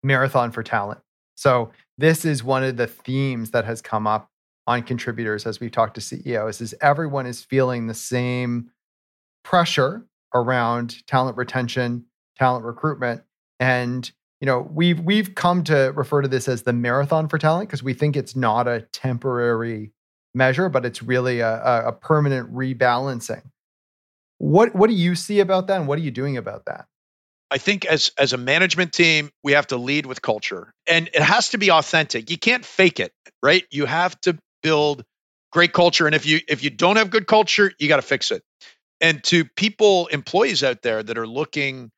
Marathon 0.02 0.50
for 0.50 0.62
Talent. 0.62 1.00
So, 1.36 1.70
this 1.96 2.26
is 2.26 2.44
one 2.44 2.64
of 2.64 2.76
the 2.76 2.86
themes 2.86 3.52
that 3.52 3.64
has 3.64 3.80
come 3.80 4.06
up 4.06 4.28
on 4.66 4.82
contributors 4.82 5.46
as 5.46 5.58
we've 5.58 5.72
talked 5.72 5.94
to 5.94 6.02
CEOs 6.02 6.60
is 6.60 6.74
everyone 6.82 7.24
is 7.24 7.42
feeling 7.42 7.86
the 7.86 7.94
same 7.94 8.70
pressure 9.42 10.04
around 10.34 11.06
talent 11.06 11.38
retention, 11.38 12.04
talent 12.36 12.66
recruitment 12.66 13.22
and 13.58 14.12
you 14.40 14.46
know, 14.46 14.60
we've 14.72 14.98
we've 15.00 15.34
come 15.34 15.64
to 15.64 15.92
refer 15.94 16.22
to 16.22 16.28
this 16.28 16.48
as 16.48 16.62
the 16.62 16.72
marathon 16.72 17.28
for 17.28 17.38
talent 17.38 17.68
because 17.68 17.82
we 17.82 17.92
think 17.94 18.16
it's 18.16 18.34
not 18.34 18.66
a 18.66 18.82
temporary 18.92 19.92
measure, 20.34 20.68
but 20.68 20.86
it's 20.86 21.02
really 21.02 21.40
a, 21.40 21.88
a 21.88 21.92
permanent 21.92 22.52
rebalancing. 22.54 23.42
What 24.38 24.74
what 24.74 24.88
do 24.88 24.96
you 24.96 25.14
see 25.14 25.40
about 25.40 25.66
that 25.66 25.78
and 25.78 25.88
what 25.88 25.98
are 25.98 26.02
you 26.02 26.10
doing 26.10 26.38
about 26.38 26.64
that? 26.64 26.86
I 27.50 27.58
think 27.58 27.84
as 27.84 28.12
as 28.16 28.32
a 28.32 28.38
management 28.38 28.92
team, 28.94 29.30
we 29.44 29.52
have 29.52 29.66
to 29.68 29.76
lead 29.76 30.06
with 30.06 30.22
culture. 30.22 30.72
And 30.86 31.08
it 31.12 31.22
has 31.22 31.50
to 31.50 31.58
be 31.58 31.70
authentic. 31.70 32.30
You 32.30 32.38
can't 32.38 32.64
fake 32.64 33.00
it, 33.00 33.12
right? 33.42 33.64
You 33.70 33.84
have 33.84 34.18
to 34.22 34.38
build 34.62 35.04
great 35.52 35.72
culture 35.72 36.06
and 36.06 36.14
if 36.14 36.24
you 36.24 36.40
if 36.48 36.64
you 36.64 36.70
don't 36.70 36.96
have 36.96 37.10
good 37.10 37.26
culture, 37.26 37.72
you 37.78 37.88
got 37.88 37.96
to 37.96 38.02
fix 38.02 38.30
it. 38.30 38.42
And 39.02 39.22
to 39.24 39.44
people 39.44 40.06
employees 40.08 40.62
out 40.62 40.82
there 40.82 41.02
that 41.02 41.18
are 41.18 41.26
looking, 41.26 41.90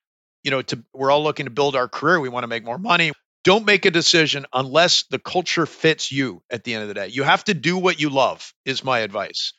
you 0.42 0.50
know, 0.50 0.62
to 0.62 0.82
we're 0.92 1.10
all 1.10 1.22
looking 1.22 1.46
to 1.46 1.50
build 1.50 1.76
our 1.76 1.88
career, 1.88 2.20
we 2.20 2.28
want 2.28 2.44
to 2.44 2.48
make 2.48 2.64
more 2.64 2.78
money. 2.78 3.12
Don't 3.44 3.66
make 3.66 3.86
a 3.86 3.90
decision 3.90 4.46
unless 4.52 5.04
the 5.10 5.18
culture 5.18 5.66
fits 5.66 6.12
you 6.12 6.42
at 6.50 6.62
the 6.62 6.74
end 6.74 6.82
of 6.82 6.88
the 6.88 6.94
day. 6.94 7.08
You 7.08 7.24
have 7.24 7.42
to 7.44 7.54
do 7.54 7.76
what 7.76 8.00
you 8.00 8.08
love 8.08 8.52
is 8.64 8.84
my 8.84 9.00
advice. 9.00 9.52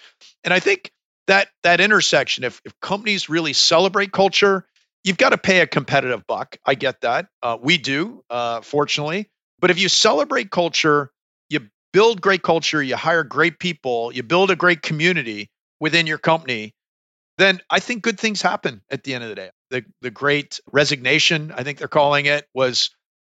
And 0.44 0.54
I 0.54 0.60
think 0.60 0.92
that 1.28 1.50
that 1.64 1.82
intersection 1.82 2.44
if 2.44 2.62
if 2.66 2.80
companies 2.80 3.30
really 3.30 3.54
celebrate 3.54 4.12
culture 4.12 4.66
you've 5.04 5.18
got 5.18 5.30
to 5.30 5.38
pay 5.38 5.60
a 5.60 5.68
competitive 5.68 6.26
buck. 6.26 6.58
I 6.66 6.76
get 6.76 7.02
that. 7.02 7.28
Uh, 7.42 7.58
we 7.62 7.78
do, 7.78 8.24
uh, 8.30 8.62
fortunately. 8.62 9.30
But 9.60 9.72
if 9.72 9.80
you 9.80 9.90
celebrate 9.90 10.50
culture, 10.50 11.12
you 11.50 11.68
build 11.92 12.22
great 12.22 12.42
culture, 12.42 12.82
you 12.82 12.96
hire 12.96 13.24
great 13.24 13.60
people, 13.60 14.12
you 14.14 14.24
build 14.24 14.52
a 14.52 14.56
great 14.56 14.82
community 14.82 15.50
within 15.80 16.08
your 16.08 16.18
company, 16.18 16.74
then 17.38 17.62
I 17.70 17.80
think 17.80 18.04
good 18.04 18.20
things 18.20 18.42
happen 18.42 18.82
at 18.90 19.04
the 19.04 19.14
end 19.14 19.24
of 19.24 19.30
the 19.30 19.36
day. 19.36 19.50
The 19.72 19.86
the 20.02 20.12
great 20.12 20.60
resignation, 20.72 21.52
I 21.56 21.64
think 21.64 21.80
they're 21.80 21.88
calling 21.88 22.26
it, 22.26 22.48
was 22.54 22.92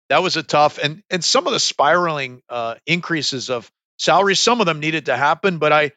that 0.09 0.23
was 0.23 0.37
a 0.37 0.43
tough 0.43 0.77
and 0.77 1.03
and 1.09 1.23
some 1.23 1.47
of 1.47 1.53
the 1.53 1.59
spiraling 1.59 2.41
uh, 2.49 2.75
increases 2.85 3.49
of 3.49 3.71
salaries, 3.97 4.39
some 4.39 4.59
of 4.59 4.65
them 4.65 4.79
needed 4.79 5.07
to 5.07 5.17
happen, 5.17 5.57
but 5.57 5.71
I 5.71 5.91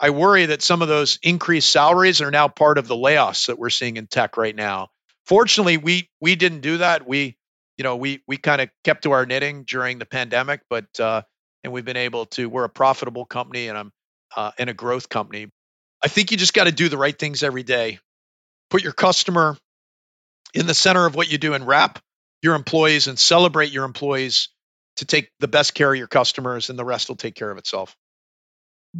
I 0.00 0.10
worry 0.10 0.46
that 0.46 0.62
some 0.62 0.82
of 0.82 0.88
those 0.88 1.18
increased 1.22 1.70
salaries 1.70 2.20
are 2.20 2.30
now 2.30 2.48
part 2.48 2.78
of 2.78 2.88
the 2.88 2.96
layoffs 2.96 3.46
that 3.46 3.58
we're 3.58 3.70
seeing 3.70 3.96
in 3.96 4.06
tech 4.06 4.36
right 4.36 4.54
now 4.54 4.90
fortunately, 5.24 5.76
we 5.76 6.08
we 6.20 6.36
didn't 6.36 6.60
do 6.60 6.78
that. 6.78 7.06
We 7.06 7.36
you 7.76 7.84
know 7.84 7.96
we 7.96 8.22
we 8.26 8.36
kind 8.36 8.60
of 8.60 8.70
kept 8.84 9.04
to 9.04 9.12
our 9.12 9.26
knitting 9.26 9.64
during 9.64 9.98
the 9.98 10.06
pandemic, 10.06 10.62
but 10.68 10.98
uh, 11.00 11.22
and 11.62 11.72
we've 11.72 11.84
been 11.84 11.96
able 11.96 12.26
to. 12.26 12.48
We're 12.48 12.64
a 12.64 12.68
profitable 12.70 13.24
company, 13.24 13.68
and 13.68 13.78
I'm 13.78 13.92
uh, 14.36 14.52
and 14.58 14.70
a 14.70 14.74
growth 14.74 15.08
company. 15.08 15.50
I 16.04 16.08
think 16.08 16.30
you 16.30 16.36
just 16.36 16.52
got 16.52 16.64
to 16.64 16.72
do 16.72 16.90
the 16.90 16.98
right 16.98 17.18
things 17.18 17.42
every 17.42 17.62
day. 17.62 17.98
Put 18.68 18.82
your 18.84 18.92
customer 18.92 19.56
in 20.52 20.66
the 20.66 20.74
center 20.74 21.06
of 21.06 21.14
what 21.14 21.32
you 21.32 21.38
do, 21.38 21.54
and 21.54 21.66
wrap 21.66 21.98
your 22.42 22.54
employees 22.54 23.08
and 23.08 23.18
celebrate 23.18 23.72
your 23.72 23.84
employees 23.84 24.50
to 24.96 25.06
take 25.06 25.30
the 25.40 25.48
best 25.48 25.72
care 25.72 25.90
of 25.90 25.96
your 25.96 26.06
customers, 26.06 26.68
and 26.68 26.78
the 26.78 26.84
rest 26.84 27.08
will 27.08 27.16
take 27.16 27.34
care 27.34 27.50
of 27.50 27.56
itself. 27.56 27.96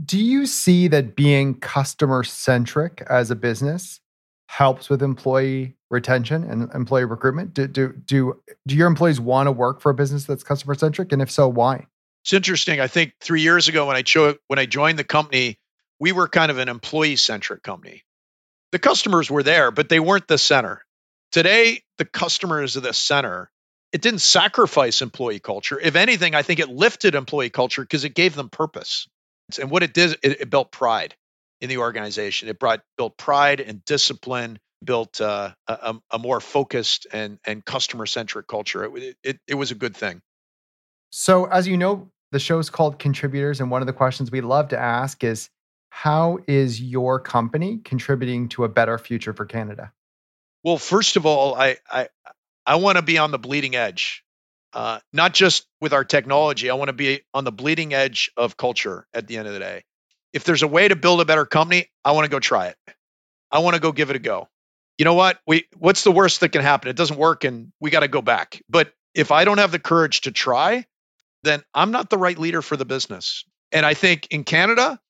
Do 0.02 0.18
you 0.18 0.46
see 0.46 0.88
that 0.88 1.14
being 1.14 1.60
customer 1.60 2.24
centric 2.24 3.04
as 3.08 3.30
a 3.30 3.36
business 3.36 4.00
helps 4.48 4.88
with 4.88 5.02
employee 5.02 5.76
retention 5.90 6.42
and 6.42 6.72
employee 6.72 7.04
recruitment? 7.04 7.52
Do 7.52 7.66
do 7.68 7.92
do, 7.92 8.40
do 8.66 8.74
your 8.74 8.88
employees 8.88 9.20
want 9.20 9.46
to 9.46 9.52
work 9.52 9.82
for 9.82 9.90
a 9.90 9.94
business 9.94 10.24
that's 10.24 10.42
customer 10.42 10.74
centric? 10.74 11.12
And 11.12 11.20
if 11.20 11.30
so, 11.30 11.48
why? 11.48 11.86
It's 12.24 12.32
interesting. 12.32 12.80
I 12.80 12.86
think 12.86 13.12
three 13.20 13.42
years 13.42 13.68
ago 13.68 13.86
when 13.86 13.96
I 13.96 14.02
cho- 14.02 14.38
when 14.48 14.58
I 14.58 14.64
joined 14.64 14.98
the 14.98 15.04
company, 15.04 15.58
we 16.00 16.12
were 16.12 16.28
kind 16.28 16.50
of 16.50 16.58
an 16.58 16.68
employee 16.68 17.16
centric 17.16 17.62
company. 17.62 18.02
The 18.72 18.78
customers 18.78 19.30
were 19.30 19.42
there, 19.42 19.70
but 19.70 19.88
they 19.88 20.00
weren't 20.00 20.28
the 20.28 20.38
center. 20.38 20.84
Today, 21.32 21.82
the 21.98 22.04
customer 22.04 22.62
is 22.62 22.74
the 22.74 22.92
center. 22.92 23.50
It 23.92 24.02
didn't 24.02 24.20
sacrifice 24.20 25.02
employee 25.02 25.38
culture. 25.38 25.78
If 25.78 25.94
anything, 25.94 26.34
I 26.34 26.42
think 26.42 26.60
it 26.60 26.68
lifted 26.68 27.14
employee 27.14 27.50
culture 27.50 27.82
because 27.82 28.04
it 28.04 28.14
gave 28.14 28.34
them 28.34 28.48
purpose. 28.48 29.06
And 29.60 29.70
what 29.70 29.82
it 29.82 29.94
did, 29.94 30.18
it, 30.22 30.40
it 30.40 30.50
built 30.50 30.72
pride 30.72 31.14
in 31.60 31.68
the 31.68 31.78
organization. 31.78 32.48
It 32.48 32.58
brought 32.58 32.82
built 32.96 33.16
pride 33.16 33.60
and 33.60 33.84
discipline, 33.84 34.58
built 34.84 35.20
uh, 35.20 35.52
a, 35.66 35.94
a, 36.10 36.18
more 36.18 36.40
focused 36.40 37.06
and 37.12 37.38
and 37.46 37.64
customer 37.64 38.06
centric 38.06 38.46
culture. 38.46 38.84
It, 38.84 39.16
it 39.22 39.38
it 39.46 39.54
was 39.54 39.70
a 39.70 39.74
good 39.74 39.96
thing. 39.96 40.20
So, 41.10 41.46
as 41.46 41.68
you 41.68 41.76
know, 41.76 42.10
the 42.32 42.38
show 42.38 42.58
is 42.58 42.70
called 42.70 42.98
Contributors, 42.98 43.60
and 43.60 43.70
one 43.70 43.82
of 43.82 43.86
the 43.86 43.92
questions 43.92 44.30
we 44.30 44.40
love 44.40 44.68
to 44.68 44.78
ask 44.78 45.22
is, 45.22 45.48
how 45.96 46.38
is 46.46 46.80
your 46.80 47.20
company 47.20 47.80
contributing 47.84 48.48
to 48.50 48.64
a 48.64 48.68
better 48.68 48.98
future 48.98 49.32
for 49.32 49.46
Canada? 49.46 49.92
Well, 50.62 50.78
first 50.78 51.16
of 51.16 51.26
all, 51.26 51.54
I 51.54 51.76
I 51.90 52.08
I 52.66 52.76
want 52.76 52.96
to 52.96 53.02
be 53.02 53.18
on 53.18 53.30
the 53.30 53.38
bleeding 53.38 53.76
edge. 53.76 54.24
Uh, 54.72 54.98
not 55.12 55.32
just 55.32 55.66
with 55.80 55.92
our 55.92 56.04
technology, 56.04 56.68
I 56.68 56.74
want 56.74 56.88
to 56.88 56.94
be 56.94 57.20
on 57.32 57.44
the 57.44 57.52
bleeding 57.52 57.94
edge 57.94 58.32
of 58.36 58.56
culture 58.56 59.06
at 59.14 59.28
the 59.28 59.36
end 59.36 59.46
of 59.46 59.54
the 59.54 59.60
day 59.60 59.84
if 60.34 60.42
there's 60.42 60.64
a 60.64 60.68
way 60.68 60.86
to 60.86 60.96
build 60.96 61.20
a 61.20 61.24
better 61.24 61.46
company, 61.46 61.86
I 62.04 62.10
want 62.10 62.24
to 62.24 62.30
go 62.30 62.40
try 62.40 62.66
it. 62.66 62.76
I 63.50 63.60
want 63.60 63.76
to 63.76 63.80
go 63.80 63.92
give 63.92 64.10
it 64.10 64.16
a 64.16 64.18
go. 64.18 64.48
You 64.98 65.04
know 65.04 65.14
what? 65.14 65.38
We 65.46 65.66
what's 65.78 66.04
the 66.04 66.12
worst 66.12 66.40
that 66.40 66.50
can 66.50 66.60
happen? 66.60 66.90
It 66.90 66.96
doesn't 66.96 67.16
work 67.16 67.44
and 67.44 67.72
we 67.80 67.90
got 67.90 68.00
to 68.00 68.08
go 68.08 68.20
back. 68.20 68.60
But 68.68 68.92
if 69.14 69.30
I 69.30 69.44
don't 69.44 69.58
have 69.58 69.70
the 69.70 69.78
courage 69.78 70.22
to 70.22 70.32
try, 70.32 70.86
then 71.44 71.62
I'm 71.72 71.92
not 71.92 72.10
the 72.10 72.18
right 72.18 72.38
leader 72.38 72.62
for 72.62 72.76
the 72.76 72.84
business. 72.84 73.44
And 73.70 73.86
I 73.86 73.94
think 73.94 74.26
in 74.30 74.44
Canada, 74.44 75.00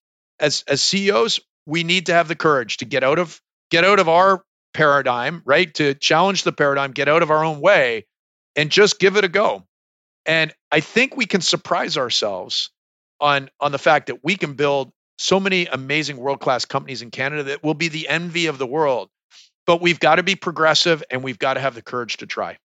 as 0.40 0.64
as 0.68 0.82
CEOs, 0.82 1.40
we 1.66 1.84
need 1.84 2.06
to 2.06 2.14
have 2.14 2.28
the 2.28 2.34
courage 2.36 2.78
to 2.78 2.84
get 2.84 3.04
out 3.04 3.18
of 3.18 3.40
get 3.70 3.84
out 3.84 3.98
of 3.98 4.08
our 4.08 4.44
paradigm, 4.72 5.42
right? 5.44 5.72
To 5.74 5.94
challenge 5.94 6.42
the 6.42 6.52
paradigm, 6.52 6.92
get 6.92 7.08
out 7.08 7.22
of 7.22 7.30
our 7.30 7.44
own 7.44 7.60
way 7.60 8.06
and 8.56 8.70
just 8.70 8.98
give 8.98 9.16
it 9.16 9.24
a 9.24 9.28
go. 9.28 9.64
And 10.26 10.52
I 10.70 10.80
think 10.80 11.16
we 11.16 11.26
can 11.26 11.40
surprise 11.40 11.96
ourselves 11.96 12.70
on 13.20 13.50
on 13.60 13.72
the 13.72 13.78
fact 13.78 14.06
that 14.06 14.24
we 14.24 14.36
can 14.36 14.54
build 14.54 14.92
so 15.18 15.38
many 15.38 15.66
amazing 15.66 16.16
world 16.16 16.40
class 16.40 16.64
companies 16.64 17.02
in 17.02 17.10
Canada 17.10 17.44
that 17.44 17.62
will 17.62 17.74
be 17.74 17.88
the 17.88 18.08
envy 18.08 18.46
of 18.46 18.58
the 18.58 18.66
world. 18.66 19.08
But 19.66 19.80
we've 19.80 20.00
got 20.00 20.16
to 20.16 20.22
be 20.22 20.34
progressive 20.34 21.02
and 21.10 21.22
we've 21.22 21.38
got 21.38 21.54
to 21.54 21.60
have 21.60 21.74
the 21.74 21.82
courage 21.82 22.18
to 22.18 22.26
try. 22.26 22.58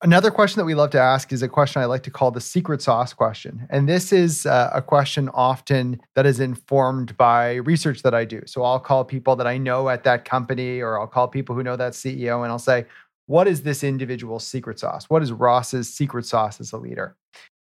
Another 0.00 0.30
question 0.30 0.60
that 0.60 0.64
we 0.64 0.76
love 0.76 0.90
to 0.90 1.00
ask 1.00 1.32
is 1.32 1.42
a 1.42 1.48
question 1.48 1.82
I 1.82 1.86
like 1.86 2.04
to 2.04 2.10
call 2.10 2.30
the 2.30 2.40
secret 2.40 2.80
sauce 2.80 3.12
question. 3.12 3.66
And 3.68 3.88
this 3.88 4.12
is 4.12 4.46
uh, 4.46 4.70
a 4.72 4.80
question 4.80 5.28
often 5.30 6.00
that 6.14 6.24
is 6.24 6.38
informed 6.38 7.16
by 7.16 7.56
research 7.56 8.02
that 8.02 8.14
I 8.14 8.24
do. 8.24 8.42
So 8.46 8.62
I'll 8.62 8.78
call 8.78 9.04
people 9.04 9.34
that 9.34 9.46
I 9.48 9.58
know 9.58 9.88
at 9.88 10.04
that 10.04 10.24
company 10.24 10.80
or 10.80 11.00
I'll 11.00 11.08
call 11.08 11.26
people 11.26 11.56
who 11.56 11.64
know 11.64 11.74
that 11.74 11.94
CEO 11.94 12.44
and 12.44 12.52
I'll 12.52 12.60
say, 12.60 12.86
what 13.26 13.48
is 13.48 13.62
this 13.62 13.82
individual's 13.82 14.46
secret 14.46 14.78
sauce? 14.78 15.10
What 15.10 15.20
is 15.22 15.32
Ross's 15.32 15.92
secret 15.92 16.26
sauce 16.26 16.60
as 16.60 16.72
a 16.72 16.76
leader? 16.76 17.16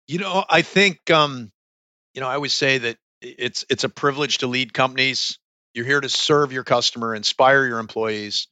You 0.06 0.18
know, 0.18 0.44
I 0.48 0.60
think, 0.60 1.10
um, 1.10 1.50
you 2.12 2.20
know, 2.20 2.28
I 2.28 2.34
always 2.34 2.52
say 2.52 2.78
that 2.78 2.98
it's 3.22 3.64
it's 3.70 3.84
a 3.84 3.88
privilege 3.88 4.38
to 4.38 4.46
lead 4.46 4.74
companies. 4.74 5.38
You're 5.74 5.86
here 5.86 6.00
to 6.00 6.08
serve 6.08 6.52
your 6.52 6.64
customer, 6.64 7.14
inspire 7.14 7.66
your 7.66 7.78
employees. 7.78 8.48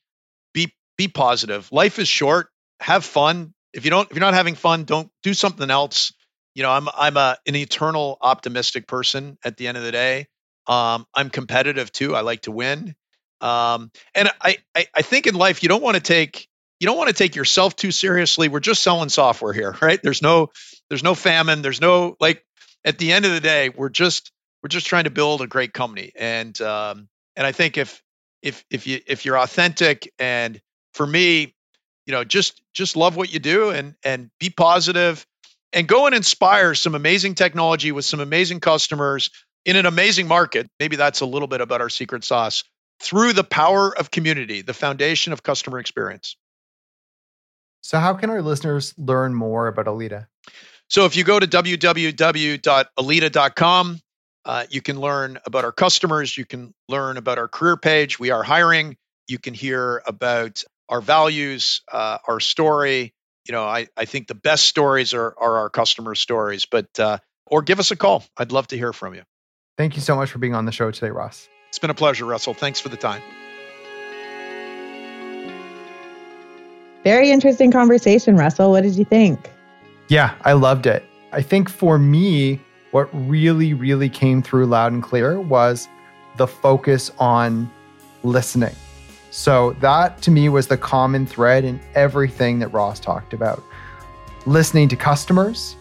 Be 0.54 0.72
be 0.96 1.08
positive. 1.08 1.70
Life 1.70 1.98
is 1.98 2.08
short. 2.08 2.48
Have 2.80 3.04
fun. 3.04 3.54
If 3.72 3.84
you 3.84 3.90
don't 3.90 4.10
if 4.10 4.16
you're 4.16 4.20
not 4.20 4.34
having 4.34 4.54
fun, 4.54 4.84
don't 4.84 5.10
do 5.22 5.34
something 5.34 5.70
else. 5.70 6.12
You 6.54 6.62
know, 6.62 6.70
I'm 6.70 6.88
I'm 6.94 7.16
a 7.16 7.36
an 7.46 7.56
eternal 7.56 8.18
optimistic 8.20 8.86
person 8.86 9.38
at 9.44 9.56
the 9.56 9.68
end 9.68 9.76
of 9.76 9.84
the 9.84 9.92
day. 9.92 10.26
Um, 10.66 11.06
I'm 11.14 11.30
competitive 11.30 11.92
too. 11.92 12.14
I 12.14 12.20
like 12.20 12.42
to 12.42 12.50
win. 12.52 12.94
Um, 13.40 13.90
and 14.14 14.30
I, 14.40 14.58
I 14.74 14.86
I 14.94 15.02
think 15.02 15.26
in 15.26 15.34
life 15.34 15.62
you 15.62 15.68
don't 15.68 15.82
want 15.82 15.96
to 15.96 16.02
take 16.02 16.48
you 16.80 16.86
don't 16.86 16.96
want 16.96 17.08
to 17.08 17.14
take 17.14 17.36
yourself 17.36 17.76
too 17.76 17.90
seriously. 17.90 18.48
We're 18.48 18.60
just 18.60 18.82
selling 18.82 19.08
software 19.08 19.52
here, 19.52 19.76
right? 19.82 20.00
There's 20.02 20.22
no 20.22 20.50
there's 20.88 21.04
no 21.04 21.14
famine. 21.14 21.62
There's 21.62 21.80
no 21.80 22.16
like 22.20 22.44
at 22.84 22.98
the 22.98 23.12
end 23.12 23.24
of 23.24 23.32
the 23.32 23.40
day, 23.40 23.68
we're 23.68 23.88
just 23.88 24.32
we're 24.62 24.68
just 24.68 24.86
trying 24.86 25.04
to 25.04 25.10
build 25.10 25.40
a 25.40 25.46
great 25.46 25.72
company 25.72 26.12
and 26.16 26.60
um, 26.60 27.08
and 27.36 27.46
i 27.46 27.52
think 27.52 27.76
if 27.76 28.02
if 28.42 28.64
if 28.70 28.86
you 28.86 29.00
if 29.06 29.24
you're 29.24 29.38
authentic 29.38 30.12
and 30.18 30.60
for 30.94 31.06
me 31.06 31.54
you 32.08 32.12
know 32.12 32.24
just 32.24 32.60
just 32.72 32.96
love 32.96 33.14
what 33.14 33.32
you 33.32 33.38
do 33.38 33.70
and 33.70 33.94
and 34.02 34.30
be 34.40 34.50
positive 34.50 35.24
and 35.72 35.86
go 35.86 36.06
and 36.06 36.14
inspire 36.14 36.74
some 36.74 36.96
amazing 36.96 37.34
technology 37.36 37.92
with 37.92 38.06
some 38.06 38.18
amazing 38.18 38.58
customers 38.58 39.30
in 39.64 39.76
an 39.76 39.86
amazing 39.86 40.26
market 40.26 40.68
maybe 40.80 40.96
that's 40.96 41.20
a 41.20 41.26
little 41.26 41.46
bit 41.46 41.60
about 41.60 41.80
our 41.80 41.90
secret 41.90 42.24
sauce 42.24 42.64
through 43.00 43.32
the 43.34 43.44
power 43.44 43.96
of 43.96 44.10
community 44.10 44.62
the 44.62 44.74
foundation 44.74 45.32
of 45.32 45.44
customer 45.44 45.78
experience 45.78 46.36
so 47.82 48.00
how 48.00 48.14
can 48.14 48.30
our 48.30 48.42
listeners 48.42 48.94
learn 48.96 49.34
more 49.34 49.68
about 49.68 49.86
alida 49.86 50.26
so 50.88 51.04
if 51.04 51.14
you 51.14 51.22
go 51.22 51.38
to 51.38 51.46
www.alida.com 51.46 52.00
uh, 54.44 54.64
you 54.70 54.80
can 54.80 54.98
learn 54.98 55.38
about 55.44 55.64
our 55.66 55.72
customers. 55.72 56.38
You 56.38 56.46
can 56.46 56.72
learn 56.88 57.18
about 57.18 57.36
our 57.36 57.48
career 57.48 57.76
page. 57.76 58.18
We 58.18 58.30
are 58.30 58.42
hiring. 58.42 58.96
You 59.26 59.38
can 59.38 59.52
hear 59.52 60.02
about 60.06 60.64
our 60.88 61.00
values, 61.00 61.82
uh, 61.90 62.18
our 62.26 62.40
story. 62.40 63.14
You 63.46 63.52
know, 63.52 63.64
I, 63.64 63.88
I 63.96 64.04
think 64.04 64.26
the 64.26 64.34
best 64.34 64.66
stories 64.66 65.14
are, 65.14 65.34
are 65.38 65.56
our 65.58 65.70
customer 65.70 66.14
stories, 66.14 66.66
but, 66.66 66.86
uh, 66.98 67.18
or 67.46 67.62
give 67.62 67.80
us 67.80 67.90
a 67.90 67.96
call. 67.96 68.24
I'd 68.36 68.52
love 68.52 68.66
to 68.68 68.76
hear 68.76 68.92
from 68.92 69.14
you. 69.14 69.22
Thank 69.78 69.96
you 69.96 70.02
so 70.02 70.16
much 70.16 70.30
for 70.30 70.38
being 70.38 70.54
on 70.54 70.66
the 70.66 70.72
show 70.72 70.90
today, 70.90 71.10
Ross. 71.10 71.48
It's 71.68 71.78
been 71.78 71.90
a 71.90 71.94
pleasure, 71.94 72.24
Russell. 72.24 72.52
Thanks 72.52 72.80
for 72.80 72.88
the 72.88 72.96
time. 72.96 73.22
Very 77.04 77.30
interesting 77.30 77.70
conversation, 77.70 78.36
Russell. 78.36 78.70
What 78.70 78.82
did 78.82 78.96
you 78.96 79.04
think? 79.04 79.50
Yeah, 80.08 80.34
I 80.42 80.54
loved 80.54 80.86
it. 80.86 81.04
I 81.32 81.42
think 81.42 81.70
for 81.70 81.98
me, 81.98 82.60
what 82.90 83.08
really, 83.12 83.72
really 83.72 84.08
came 84.08 84.42
through 84.42 84.66
loud 84.66 84.92
and 84.92 85.02
clear 85.02 85.40
was 85.40 85.88
the 86.38 86.46
focus 86.46 87.12
on 87.18 87.70
listening. 88.24 88.74
So 89.30 89.72
that 89.80 90.22
to 90.22 90.30
me 90.30 90.48
was 90.48 90.68
the 90.68 90.76
common 90.76 91.26
thread 91.26 91.64
in 91.64 91.80
everything 91.94 92.58
that 92.60 92.68
Ross 92.68 92.98
talked 92.98 93.32
about. 93.32 93.62
Listening 94.46 94.88
to 94.88 94.96
customers. 94.96 95.76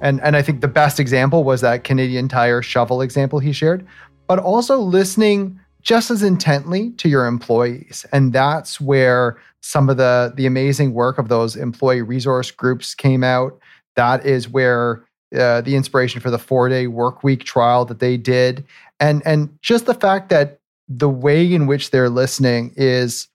And, 0.00 0.20
and 0.22 0.36
I 0.36 0.42
think 0.42 0.60
the 0.60 0.68
best 0.68 0.98
example 0.98 1.44
was 1.44 1.60
that 1.60 1.84
Canadian 1.84 2.28
Tire 2.28 2.60
shovel 2.60 3.00
example 3.02 3.38
he 3.38 3.52
shared, 3.52 3.86
but 4.26 4.38
also 4.38 4.78
listening 4.78 5.60
just 5.82 6.10
as 6.10 6.22
intently 6.22 6.90
to 6.92 7.08
your 7.08 7.26
employees. 7.26 8.06
And 8.12 8.32
that's 8.32 8.80
where 8.80 9.38
some 9.60 9.88
of 9.88 9.96
the, 9.96 10.32
the 10.36 10.46
amazing 10.46 10.92
work 10.92 11.18
of 11.18 11.28
those 11.28 11.54
employee 11.54 12.02
resource 12.02 12.50
groups 12.50 12.94
came 12.94 13.22
out. 13.22 13.58
That 13.94 14.26
is 14.26 14.48
where 14.48 15.04
uh, 15.36 15.60
the 15.60 15.76
inspiration 15.76 16.20
for 16.20 16.30
the 16.30 16.38
four 16.38 16.68
day 16.68 16.88
work 16.88 17.22
week 17.22 17.44
trial 17.44 17.84
that 17.84 18.00
they 18.00 18.16
did. 18.16 18.64
And, 19.00 19.22
and 19.24 19.56
just 19.62 19.86
the 19.86 19.94
fact 19.94 20.28
that 20.30 20.58
the 20.88 21.08
way 21.08 21.52
in 21.52 21.66
which 21.66 21.90
they're 21.90 22.10
listening 22.10 22.72
is 22.76 23.28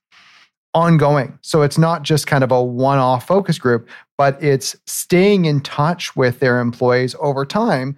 ongoing. 0.74 1.38
So 1.42 1.62
it's 1.62 1.78
not 1.78 2.02
just 2.02 2.26
kind 2.26 2.44
of 2.44 2.52
a 2.52 2.62
one 2.62 2.98
off 2.98 3.26
focus 3.26 3.58
group, 3.58 3.88
but 4.16 4.42
it's 4.42 4.76
staying 4.86 5.44
in 5.44 5.60
touch 5.60 6.14
with 6.14 6.40
their 6.40 6.60
employees 6.60 7.14
over 7.20 7.44
time. 7.44 7.96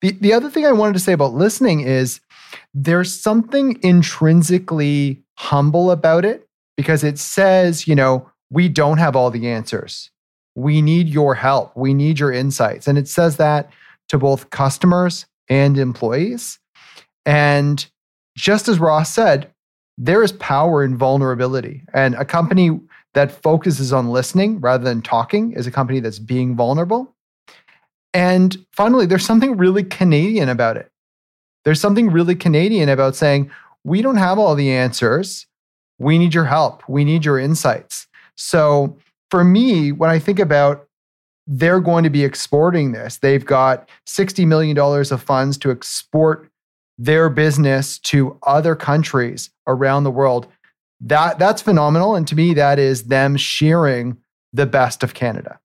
The, 0.00 0.12
the 0.12 0.32
other 0.32 0.50
thing 0.50 0.66
I 0.66 0.72
wanted 0.72 0.92
to 0.94 1.00
say 1.00 1.12
about 1.12 1.34
listening 1.34 1.80
is 1.80 2.20
there's 2.74 3.12
something 3.12 3.78
intrinsically 3.82 5.22
humble 5.36 5.90
about 5.90 6.24
it 6.24 6.46
because 6.76 7.02
it 7.02 7.18
says, 7.18 7.88
you 7.88 7.94
know, 7.94 8.30
we 8.50 8.68
don't 8.68 8.98
have 8.98 9.16
all 9.16 9.30
the 9.30 9.48
answers. 9.48 10.10
We 10.54 10.82
need 10.82 11.08
your 11.08 11.34
help. 11.34 11.76
We 11.76 11.94
need 11.94 12.20
your 12.20 12.32
insights. 12.32 12.86
And 12.86 12.98
it 12.98 13.08
says 13.08 13.38
that 13.38 13.70
to 14.08 14.18
both 14.18 14.50
customers 14.50 15.26
and 15.48 15.78
employees. 15.78 16.58
And 17.26 17.84
just 18.36 18.68
as 18.68 18.78
Ross 18.78 19.12
said, 19.12 19.50
there 19.96 20.22
is 20.22 20.32
power 20.32 20.82
in 20.82 20.96
vulnerability. 20.96 21.84
And 21.92 22.14
a 22.16 22.24
company 22.24 22.80
that 23.14 23.30
focuses 23.42 23.92
on 23.92 24.10
listening 24.10 24.60
rather 24.60 24.82
than 24.84 25.02
talking 25.02 25.52
is 25.52 25.66
a 25.66 25.70
company 25.70 26.00
that's 26.00 26.18
being 26.18 26.56
vulnerable. 26.56 27.14
And 28.12 28.56
finally, 28.72 29.06
there's 29.06 29.24
something 29.24 29.56
really 29.56 29.84
Canadian 29.84 30.48
about 30.48 30.76
it. 30.76 30.90
There's 31.64 31.80
something 31.80 32.10
really 32.10 32.34
Canadian 32.34 32.88
about 32.88 33.16
saying, 33.16 33.50
we 33.84 34.02
don't 34.02 34.16
have 34.16 34.38
all 34.38 34.54
the 34.54 34.70
answers. 34.70 35.46
We 35.98 36.18
need 36.18 36.34
your 36.34 36.44
help. 36.44 36.82
We 36.88 37.04
need 37.04 37.24
your 37.24 37.38
insights. 37.38 38.06
So 38.36 38.98
for 39.30 39.44
me, 39.44 39.92
when 39.92 40.10
I 40.10 40.18
think 40.18 40.38
about 40.38 40.88
they're 41.46 41.80
going 41.80 42.04
to 42.04 42.10
be 42.10 42.24
exporting 42.24 42.92
this, 42.92 43.18
they've 43.18 43.44
got 43.44 43.88
$60 44.06 44.46
million 44.46 44.78
of 44.78 45.22
funds 45.22 45.58
to 45.58 45.70
export 45.70 46.50
their 46.98 47.28
business 47.28 47.98
to 47.98 48.38
other 48.42 48.74
countries 48.74 49.50
around 49.66 50.04
the 50.04 50.10
world. 50.10 50.46
That 51.00 51.38
that's 51.38 51.62
phenomenal. 51.62 52.14
And 52.14 52.26
to 52.28 52.36
me, 52.36 52.54
that 52.54 52.78
is 52.78 53.04
them 53.04 53.36
sharing 53.36 54.18
the 54.52 54.66
best 54.66 55.02
of 55.02 55.14
Canada. 55.14 55.58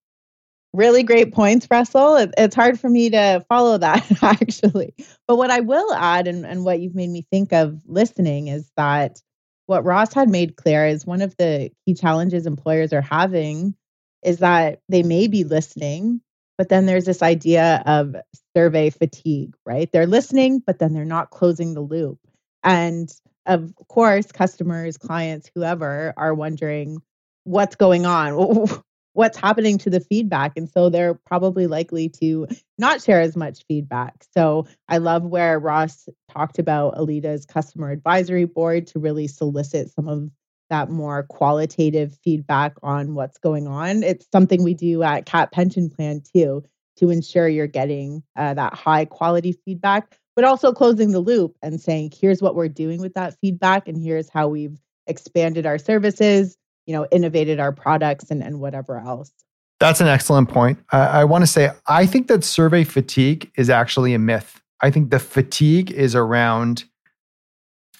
Really 0.73 1.01
great 1.01 1.33
points, 1.33 1.67
Russell. 1.69 2.15
It, 2.15 2.33
it's 2.37 2.55
hard 2.55 2.79
for 2.79 2.89
me 2.89 3.09
to 3.09 3.43
follow 3.49 3.77
that 3.77 4.05
actually. 4.23 4.93
But 5.27 5.37
what 5.37 5.49
I 5.49 5.61
will 5.61 5.93
add, 5.93 6.27
and, 6.27 6.45
and 6.45 6.63
what 6.63 6.79
you've 6.79 6.95
made 6.95 7.09
me 7.09 7.25
think 7.31 7.53
of 7.53 7.81
listening, 7.85 8.47
is 8.49 8.71
that 8.77 9.19
what 9.65 9.85
Ross 9.85 10.13
had 10.13 10.29
made 10.29 10.57
clear 10.57 10.85
is 10.85 11.05
one 11.05 11.21
of 11.21 11.35
the 11.37 11.71
key 11.85 11.93
challenges 11.93 12.45
employers 12.45 12.91
are 12.91 13.01
having 13.01 13.75
is 14.23 14.39
that 14.39 14.81
they 14.89 15.03
may 15.03 15.27
be 15.27 15.43
listening, 15.43 16.21
but 16.59 16.67
then 16.67 16.85
there's 16.85 17.05
this 17.05 17.23
idea 17.23 17.81
of 17.85 18.17
survey 18.53 18.89
fatigue, 18.89 19.55
right? 19.65 19.89
They're 19.93 20.05
listening, 20.05 20.61
but 20.67 20.77
then 20.77 20.91
they're 20.91 21.05
not 21.05 21.29
closing 21.29 21.73
the 21.73 21.79
loop. 21.79 22.19
And 22.65 23.09
of 23.45 23.73
course, 23.87 24.29
customers, 24.33 24.97
clients, 24.97 25.49
whoever 25.55 26.13
are 26.17 26.33
wondering 26.33 26.97
what's 27.45 27.77
going 27.77 28.05
on, 28.05 28.67
what's 29.13 29.37
happening 29.37 29.77
to 29.77 29.89
the 29.89 30.01
feedback. 30.01 30.51
And 30.57 30.69
so 30.69 30.89
they're 30.89 31.13
probably 31.13 31.65
likely 31.65 32.09
to 32.21 32.45
not 32.77 33.01
share 33.01 33.21
as 33.21 33.37
much 33.37 33.63
feedback. 33.69 34.25
So 34.33 34.67
I 34.89 34.97
love 34.97 35.23
where 35.23 35.57
Ross 35.59 36.09
talked 36.29 36.59
about 36.59 36.95
Alida's 36.97 37.45
customer 37.45 37.89
advisory 37.89 38.43
board 38.43 38.87
to 38.87 38.99
really 38.99 39.27
solicit 39.27 39.93
some 39.93 40.09
of 40.09 40.29
that 40.69 40.89
more 40.89 41.23
qualitative 41.23 42.17
feedback 42.23 42.73
on 42.83 43.15
what's 43.15 43.37
going 43.37 43.67
on. 43.67 44.03
It's 44.03 44.27
something 44.31 44.63
we 44.63 44.73
do 44.73 45.03
at 45.03 45.25
CAAT 45.25 45.51
Pension 45.51 45.89
Plan 45.89 46.21
too 46.33 46.63
to 46.97 47.09
ensure 47.09 47.47
you're 47.47 47.67
getting 47.67 48.23
uh, 48.35 48.53
that 48.53 48.73
high 48.73 49.05
quality 49.05 49.53
feedback, 49.65 50.17
but 50.35 50.43
also 50.45 50.73
closing 50.73 51.11
the 51.11 51.19
loop 51.19 51.55
and 51.61 51.79
saying, 51.79 52.11
here's 52.19 52.41
what 52.41 52.55
we're 52.55 52.67
doing 52.67 52.99
with 52.99 53.13
that 53.13 53.35
feedback, 53.39 53.87
and 53.87 54.01
here's 54.01 54.29
how 54.29 54.47
we've 54.47 54.77
expanded 55.07 55.65
our 55.65 55.77
services, 55.77 56.57
you 56.85 56.93
know, 56.93 57.07
innovated 57.11 57.59
our 57.59 57.71
products, 57.71 58.29
and, 58.29 58.43
and 58.43 58.59
whatever 58.59 58.99
else. 58.99 59.31
That's 59.79 60.01
an 60.01 60.07
excellent 60.07 60.49
point. 60.49 60.77
I 60.91 61.23
want 61.23 61.43
to 61.43 61.47
say, 61.47 61.71
I 61.87 62.05
think 62.05 62.27
that 62.27 62.43
survey 62.43 62.83
fatigue 62.83 63.49
is 63.55 63.69
actually 63.69 64.13
a 64.13 64.19
myth. 64.19 64.61
I 64.81 64.91
think 64.91 65.09
the 65.09 65.19
fatigue 65.19 65.91
is 65.91 66.15
around 66.15 66.83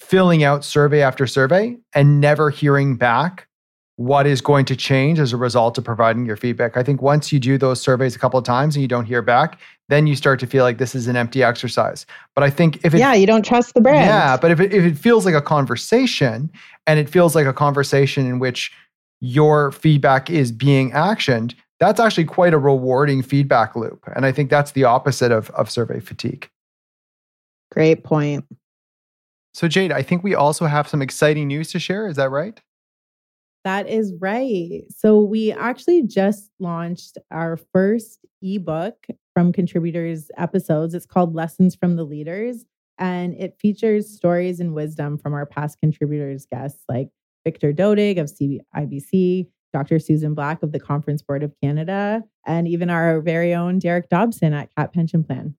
filling 0.09 0.43
out 0.43 0.65
survey 0.65 1.03
after 1.03 1.27
survey 1.27 1.77
and 1.93 2.19
never 2.19 2.49
hearing 2.49 2.97
back 2.97 3.47
what 3.97 4.25
is 4.25 4.41
going 4.41 4.65
to 4.65 4.75
change 4.75 5.19
as 5.19 5.33
a 5.33 5.37
result 5.37 5.77
of 5.77 5.83
providing 5.83 6.25
your 6.25 6.35
feedback. 6.35 6.75
I 6.77 6.83
think 6.83 7.01
once 7.01 7.31
you 7.31 7.39
do 7.39 7.59
those 7.59 7.79
surveys 7.79 8.15
a 8.15 8.19
couple 8.19 8.39
of 8.39 8.45
times 8.45 8.75
and 8.75 8.81
you 8.81 8.87
don't 8.87 9.05
hear 9.05 9.21
back, 9.21 9.59
then 9.87 10.07
you 10.07 10.15
start 10.15 10.39
to 10.39 10.47
feel 10.47 10.63
like 10.63 10.79
this 10.79 10.95
is 10.95 11.07
an 11.07 11.15
empty 11.15 11.43
exercise. 11.43 12.07
But 12.33 12.43
I 12.43 12.49
think 12.49 12.83
if 12.83 12.95
it 12.95 12.99
Yeah, 12.99 13.13
you 13.13 13.27
don't 13.27 13.45
trust 13.45 13.75
the 13.75 13.81
brand. 13.81 14.05
Yeah, 14.05 14.35
but 14.37 14.49
if 14.49 14.59
it, 14.59 14.73
if 14.73 14.83
it 14.83 14.97
feels 14.97 15.25
like 15.25 15.35
a 15.35 15.41
conversation 15.41 16.49
and 16.87 16.97
it 16.97 17.07
feels 17.07 17.35
like 17.35 17.45
a 17.45 17.53
conversation 17.53 18.25
in 18.25 18.39
which 18.39 18.71
your 19.19 19.71
feedback 19.73 20.29
is 20.29 20.51
being 20.51 20.91
actioned, 20.91 21.53
that's 21.79 21.99
actually 21.99 22.25
quite 22.25 22.53
a 22.53 22.57
rewarding 22.57 23.21
feedback 23.21 23.75
loop. 23.75 24.05
And 24.15 24.25
I 24.25 24.31
think 24.31 24.49
that's 24.49 24.71
the 24.71 24.85
opposite 24.85 25.31
of, 25.31 25.51
of 25.51 25.69
survey 25.69 25.99
fatigue. 25.99 26.49
Great 27.71 28.03
point. 28.03 28.45
So, 29.53 29.67
Jade, 29.67 29.91
I 29.91 30.01
think 30.01 30.23
we 30.23 30.35
also 30.35 30.65
have 30.65 30.88
some 30.88 31.01
exciting 31.01 31.47
news 31.47 31.71
to 31.71 31.79
share. 31.79 32.07
Is 32.07 32.17
that 32.17 32.29
right? 32.29 32.59
That 33.65 33.89
is 33.89 34.13
right. 34.19 34.83
So, 34.95 35.21
we 35.21 35.51
actually 35.51 36.03
just 36.03 36.49
launched 36.59 37.17
our 37.31 37.57
first 37.73 38.25
ebook 38.41 39.07
from 39.33 39.51
contributors 39.51 40.29
episodes. 40.38 40.93
It's 40.93 41.05
called 41.05 41.35
Lessons 41.35 41.75
from 41.75 41.95
the 41.95 42.03
Leaders, 42.03 42.65
and 42.97 43.33
it 43.35 43.57
features 43.59 44.09
stories 44.09 44.59
and 44.59 44.73
wisdom 44.73 45.17
from 45.17 45.33
our 45.33 45.45
past 45.45 45.79
contributors 45.79 46.45
guests 46.45 46.83
like 46.88 47.09
Victor 47.43 47.73
Dodig 47.73 48.19
of 48.19 48.27
CIBC, 48.27 49.47
Dr. 49.73 49.99
Susan 49.99 50.33
Black 50.33 50.62
of 50.63 50.71
the 50.71 50.79
Conference 50.79 51.21
Board 51.21 51.43
of 51.43 51.53
Canada, 51.62 52.23
and 52.45 52.67
even 52.67 52.89
our 52.89 53.21
very 53.21 53.53
own 53.53 53.79
Derek 53.79 54.09
Dobson 54.09 54.53
at 54.53 54.69
CAAT 54.75 54.93
Pension 54.93 55.23
Plan. 55.23 55.55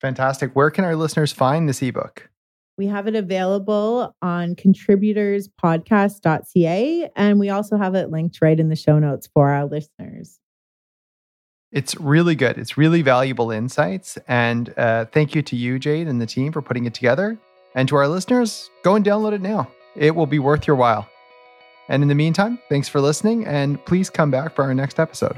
Fantastic. 0.00 0.54
Where 0.54 0.70
can 0.70 0.84
our 0.84 0.96
listeners 0.96 1.32
find 1.32 1.68
this 1.68 1.82
ebook? 1.82 2.28
We 2.76 2.88
have 2.88 3.06
it 3.06 3.14
available 3.14 4.16
on 4.20 4.56
contributorspodcast.ca, 4.56 7.10
and 7.14 7.38
we 7.38 7.50
also 7.50 7.76
have 7.76 7.94
it 7.94 8.10
linked 8.10 8.40
right 8.42 8.58
in 8.58 8.68
the 8.68 8.76
show 8.76 8.98
notes 8.98 9.28
for 9.32 9.50
our 9.50 9.64
listeners. 9.64 10.40
It's 11.70 11.96
really 11.96 12.36
good. 12.36 12.56
It's 12.56 12.76
really 12.76 13.02
valuable 13.02 13.50
insights. 13.50 14.16
And 14.28 14.72
uh, 14.76 15.06
thank 15.06 15.34
you 15.34 15.42
to 15.42 15.56
you, 15.56 15.80
Jade, 15.80 16.06
and 16.06 16.20
the 16.20 16.26
team 16.26 16.52
for 16.52 16.62
putting 16.62 16.84
it 16.84 16.94
together. 16.94 17.36
And 17.74 17.88
to 17.88 17.96
our 17.96 18.06
listeners, 18.06 18.70
go 18.84 18.94
and 18.94 19.04
download 19.04 19.32
it 19.32 19.40
now. 19.40 19.68
It 19.96 20.14
will 20.14 20.26
be 20.26 20.38
worth 20.38 20.68
your 20.68 20.76
while. 20.76 21.08
And 21.88 22.02
in 22.02 22.08
the 22.08 22.14
meantime, 22.14 22.58
thanks 22.68 22.88
for 22.88 23.00
listening, 23.00 23.46
and 23.46 23.84
please 23.84 24.08
come 24.08 24.30
back 24.30 24.54
for 24.54 24.62
our 24.62 24.74
next 24.74 24.98
episode. 24.98 25.36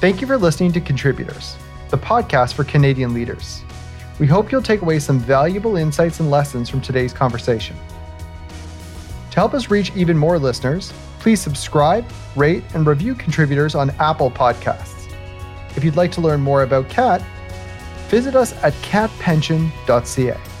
Thank 0.00 0.20
you 0.20 0.26
for 0.26 0.38
listening 0.38 0.72
to 0.72 0.80
Contributors, 0.80 1.56
the 1.90 1.98
podcast 1.98 2.54
for 2.54 2.64
Canadian 2.64 3.12
leaders. 3.12 3.62
We 4.18 4.26
hope 4.26 4.50
you'll 4.50 4.62
take 4.62 4.82
away 4.82 4.98
some 4.98 5.18
valuable 5.18 5.76
insights 5.76 6.20
and 6.20 6.30
lessons 6.30 6.70
from 6.70 6.80
today's 6.80 7.12
conversation. 7.12 7.76
To 9.30 9.36
help 9.36 9.52
us 9.52 9.70
reach 9.70 9.92
even 9.94 10.16
more 10.16 10.38
listeners, 10.38 10.92
please 11.18 11.40
subscribe, 11.40 12.06
rate, 12.34 12.64
and 12.74 12.86
review 12.86 13.14
contributors 13.14 13.74
on 13.74 13.90
Apple 13.98 14.30
Podcasts. 14.30 15.12
If 15.76 15.84
you'd 15.84 15.96
like 15.96 16.12
to 16.12 16.22
learn 16.22 16.40
more 16.40 16.62
about 16.62 16.88
CAAT, 16.88 17.22
visit 18.08 18.34
us 18.34 18.54
at 18.62 18.72
caatpension.ca. 18.74 20.55